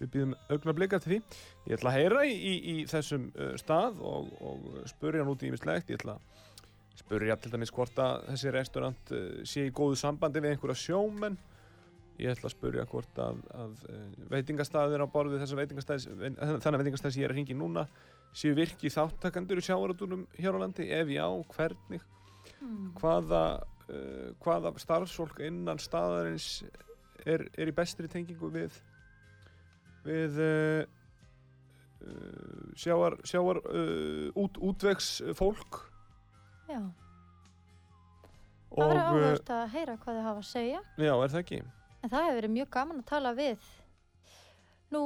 [0.00, 1.20] Við býðum augnablik eftir því.
[1.68, 3.28] Ég ætla að heyra í, í, í þessum
[3.60, 8.02] stað og, og spurja hann út í ymislegt Ég ætla að spurja til dæmis hvort
[8.02, 9.14] að þessi restaurant
[9.46, 11.38] sé í góðu sambandi við einhverja sjómenn
[12.22, 16.06] Ég ætla að spurja hvort að, að uh, veitingastæðir á borðu þessar veitingastæðis,
[16.62, 17.86] þannig veitingastæðis ég er að hringi núna
[18.38, 22.06] séu virki þáttakandur í sjávarútunum hér á landi, ef já, hvernig?
[23.00, 23.42] Hvaða,
[23.88, 26.62] uh, hvaða starfsfólk innan staðarins
[27.26, 28.78] er, er í bestri tengingu við
[30.06, 30.82] við uh,
[32.06, 35.84] uh, sjáar, sjáar uh, út, útvegs fólk
[36.70, 36.80] Já,
[38.72, 40.82] það og verður áhugast að heyra hvað þið hafa að segja.
[40.96, 41.62] já, er það ekki?
[42.02, 43.66] En það hefur verið mjög gaman að tala við
[44.92, 45.02] nú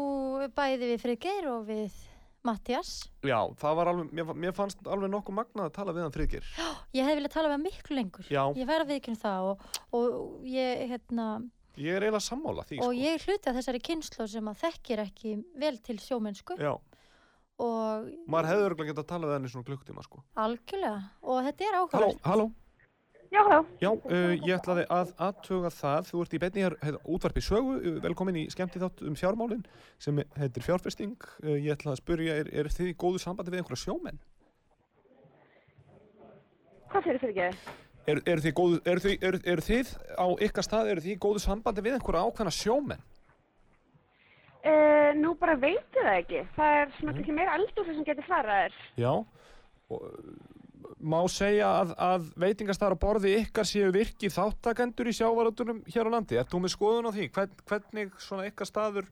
[0.57, 1.97] bæði við Friðgeir og við
[2.47, 2.91] Mattias.
[3.27, 6.49] Já, það var alveg, mér, mér fannst alveg nokkuð magnað að tala við hann Friðgir.
[6.95, 8.29] Ég hefði viljað tala við hann miklu lengur.
[8.31, 8.43] Já.
[8.55, 9.65] Ég verði að viðkynna það og,
[9.99, 11.27] og ég, hérna,
[11.77, 12.93] Ég er eiginlega sammála því, og sko.
[12.97, 16.71] ég er hluti af þessari kynslu sem að þekkir ekki vel til sjómennsku Já,
[17.61, 20.23] og maður hefði örgulega getað að tala við hann í svona klukktíma, sko.
[20.41, 22.23] algjörlega og þetta er Halló, áhugavert.
[22.31, 22.47] halló.
[23.33, 23.65] Já, halló.
[23.83, 27.75] Já, uh, ég ætlaði að aðtuga það, þú ert í beinni hér hérna, útvarpi sögu,
[27.81, 29.65] uh, velkomin í skemmti þátt um fjármálin
[29.99, 31.17] sem heitir fjárfesting.
[31.43, 34.21] Uh, ég ætlaði að spurja, er, er þið í góðu sambandi við einhverja sjómenn?
[36.93, 37.75] Hvað fyrir fyrir ekki?
[38.07, 41.21] Er, er, þið góðu, er, þið, er, er þið á ykkar stað, eru þið í
[41.27, 43.03] góðu sambandi við einhverja ákveðna sjómenn?
[44.67, 46.45] Uh, nú bara veitu það ekki.
[46.57, 47.17] Það er svona Mhm.
[47.19, 48.79] kannski meira eldúsi sem getur farað þér.
[49.03, 49.13] Já,
[49.91, 50.07] og,
[51.01, 56.15] má segja að, að veitingastæðar á borði ykkar séu virkið þáttakendur í sjávarútunum hér á
[56.15, 56.39] landi.
[56.41, 57.29] Ert þú með skoðun á því?
[57.37, 59.11] Hvern, hvernig svona ykkar staður,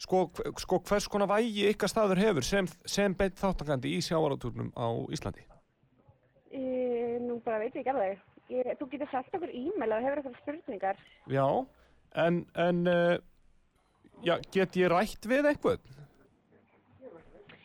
[0.00, 0.24] sko,
[0.62, 5.46] sko hvers konar vægi ykkar staður hefur sem, sem beint þáttakandi í sjávarútunum á Íslandi?
[6.50, 8.26] Uh, nú bara veit ég ekki alveg.
[8.50, 11.02] Ég, þú getur sagt okkur e-mail að hefur eitthvað spurningar.
[11.30, 11.46] Já,
[12.18, 13.16] en, en uh,
[14.26, 15.98] já, get ég rætt við einhvern?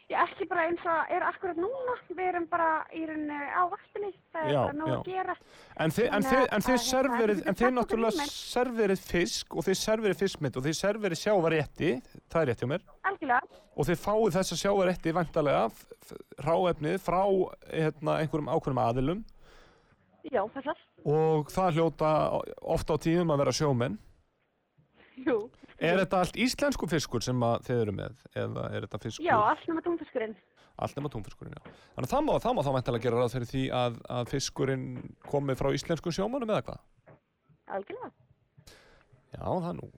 [0.05, 1.93] Já, ekki bara eins og er akkurat núna.
[2.13, 4.11] Við erum bara í rauninni á vaktinni.
[4.35, 4.97] Það er Já, bara nóg já.
[4.99, 5.35] að gera.
[5.81, 9.65] En þið, en þið, að- en þið að, serverið, en þið náttúrulega serverið fisk og
[9.65, 11.89] þið serverið fiskmynd og þið serverið sjávarétti,
[12.29, 13.41] það er rétt hjá mér, Algjörlega.
[13.75, 15.65] og þið fáið þessa sjávarétti vantarlega,
[16.45, 17.21] ráefnið frá
[17.73, 19.25] hérna, einhverjum ákveðnum aðilum
[20.31, 20.77] Já, passar.
[21.03, 22.13] og það hljóta
[22.61, 23.97] ofta á tíðum að vera sjómenn.
[25.25, 25.49] Jú.
[25.83, 29.25] Er þetta allt íslensku fiskur sem þið eru með eða er þetta fiskur?
[29.27, 30.35] Já, allt nema túnfiskurinn.
[30.75, 31.73] Allt nema túnfiskurinn, já.
[31.95, 34.85] Þannig að það má, það má þá vantarlega gera ráð fyrir því að, að fiskurinn
[35.27, 36.81] komi frá íslenskum sjómannum eða hvað?
[37.75, 38.11] Algjörlega.
[39.35, 39.91] Já, það er nú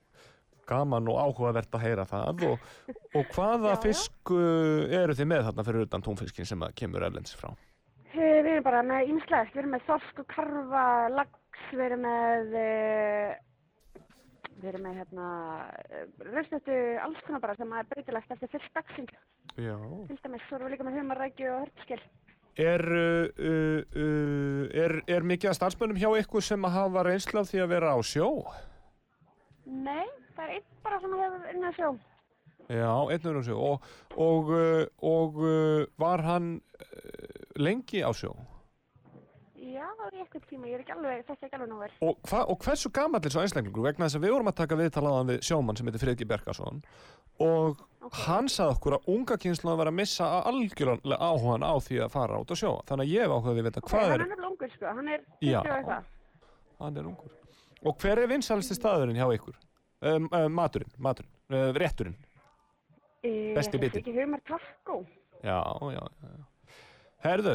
[0.68, 2.64] gaman og áhugavert að heyra það og,
[3.16, 3.80] og hvaða Já, já.
[3.86, 7.48] fisk uh, eru þið með þarna fyrir utan túnfiskin sem kemur erlends frá?
[8.12, 9.54] Eh, Við erum bara með ýmislegt.
[9.54, 13.30] Við erum með þorsk og karfa, lax, við erum með, uh,
[14.58, 15.26] við erum með hérna,
[16.32, 19.12] raustötu alls konar bara sem er breytilegt eftir fyrst dagsing.
[19.58, 19.76] Já.
[20.08, 22.00] Til dæmis, svo erum við líka með humarrækju og hörnskil.
[22.58, 27.50] Er, uh, uh, er, er mikið af starfsmönnum hjá ykkur sem að hafa reynslu af
[27.52, 28.28] því að vera á sjó?
[29.68, 31.90] Nei, það er einn bara sem hefur inn að sjó.
[32.68, 33.86] Já, einn er á sjó og,
[34.18, 34.50] og,
[35.06, 35.38] og
[36.02, 36.50] var hann
[37.56, 38.34] lengi á sjó?
[39.78, 41.90] Já, er í eitthvað tíma, ég er ekki alveg, er ekki alveg nú vel.
[42.02, 43.84] Og, hva, og hversu gamall er svo einstaklingur?
[43.86, 46.82] Vegna þess að við vorum að taka viðtalaðan við sjómann sem heitir Fredki Bergason
[47.44, 47.82] og
[48.24, 52.14] hann sagði okkur að unga kynslu að vera að missa algjörlega áhugan á því að
[52.16, 54.22] fara út að sjó þannig að ég áhugaði að vita Ok, hvað hann er er
[54.24, 55.60] nefnilega ungur, sko, hann er 20 Já.
[56.78, 57.36] og hann er ungur.
[57.86, 59.58] Og hver er vinsalisti staðurinn hjá ykkur?
[59.98, 62.18] Um, um, maturinn, maturinn uh, rétturinn.
[63.26, 63.90] Eh, Besti er
[65.42, 66.76] já, já, já, já.
[67.22, 67.54] herðu,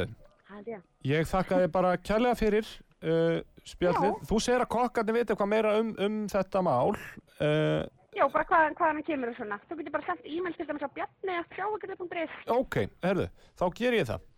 [0.53, 0.85] Er ég.
[1.09, 4.27] ég þakka þið bara kærlega fyrir uh, spjallið, Já.
[4.29, 7.83] þú segir að kokkarnir vita eitthvað meira um, um þetta mál uh,
[8.13, 9.57] Já, bara hvað, hvaðan hann kemur og svona.
[9.65, 12.35] Þú getur bara sendt e-mail til dæmis á bjarni.sjávagrið.is.
[12.53, 13.25] ok, herðu,
[13.57, 14.29] þá ger ég það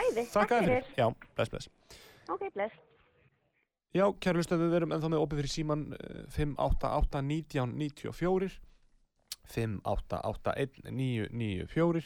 [0.00, 0.88] Æði, Þakka þér fyrir.
[0.98, 1.06] Já,
[1.36, 1.68] bless, bless.
[2.32, 2.78] Ok, bless.
[3.94, 5.84] Já, kæru hlustendur, við erum ennþá með opið fyrir síman
[6.34, 8.50] 588 19 94
[9.50, 10.54] 588
[10.90, 12.04] 1994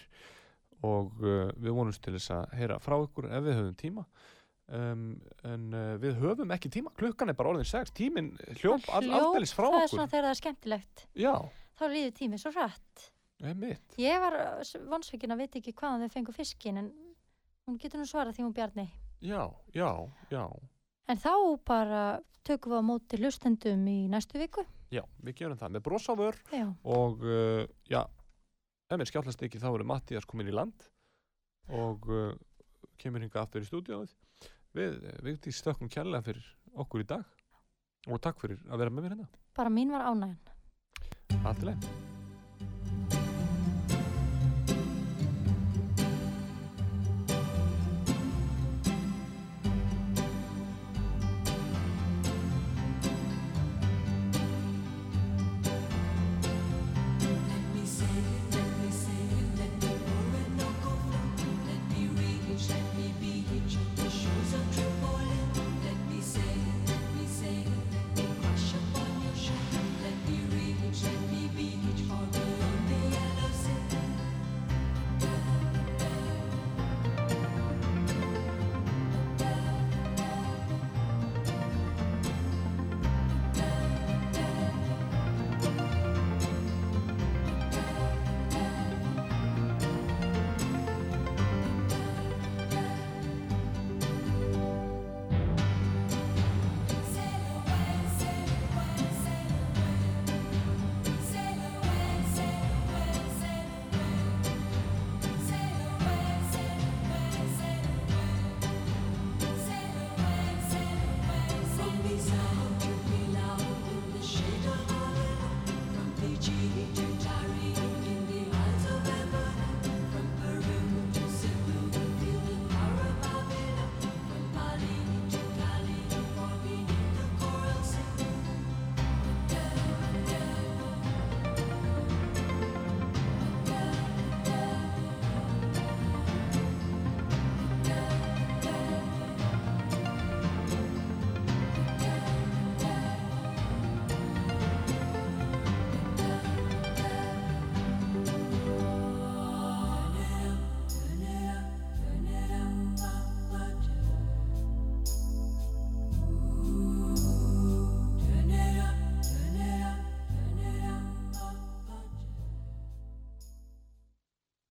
[0.84, 4.06] og uh, við vonumst til þess að heyra frá ykkur ef við höfum tíma.
[4.64, 5.02] Um,
[5.44, 6.92] en uh, við höfum ekki tíma.
[7.00, 8.30] Klukkan er bara orðin 6, tíminn
[8.60, 9.94] hljóp all, aldeilis frá það er okkur.
[9.96, 11.06] svona þegar það er skemmtilegt.
[11.24, 11.34] Já,
[11.74, 12.52] Þá líður tímið svo
[13.58, 14.36] mitt Ég var
[14.88, 16.92] vonsvikin að veit ekki hvaðan þau fengu fiskin en
[17.66, 18.86] hún getur nú svarað því hún Bjarni.
[19.24, 19.42] Já,
[19.74, 19.88] já,
[20.30, 20.44] já.
[21.10, 21.32] En þá
[21.66, 22.04] bara
[22.46, 24.64] tökum við á móti hlustendum í næstu viku.
[24.94, 25.74] Já, við gerum það.
[25.74, 25.84] Með
[26.54, 26.66] Já.
[26.86, 28.04] og uh, já,
[28.94, 30.88] ef mér skjállast ekki þá eru Mattias komin í land
[31.74, 32.32] og uh,
[33.00, 34.14] kemur hinga aftur í stúdíóið.
[34.74, 36.48] Við, við stökkum kærlega fyrir
[36.82, 39.30] okkur í dag og takk fyrir að vera með mér hérna.
[39.54, 40.42] Bara mín var ánægjan.
[41.44, 42.13] Alltileg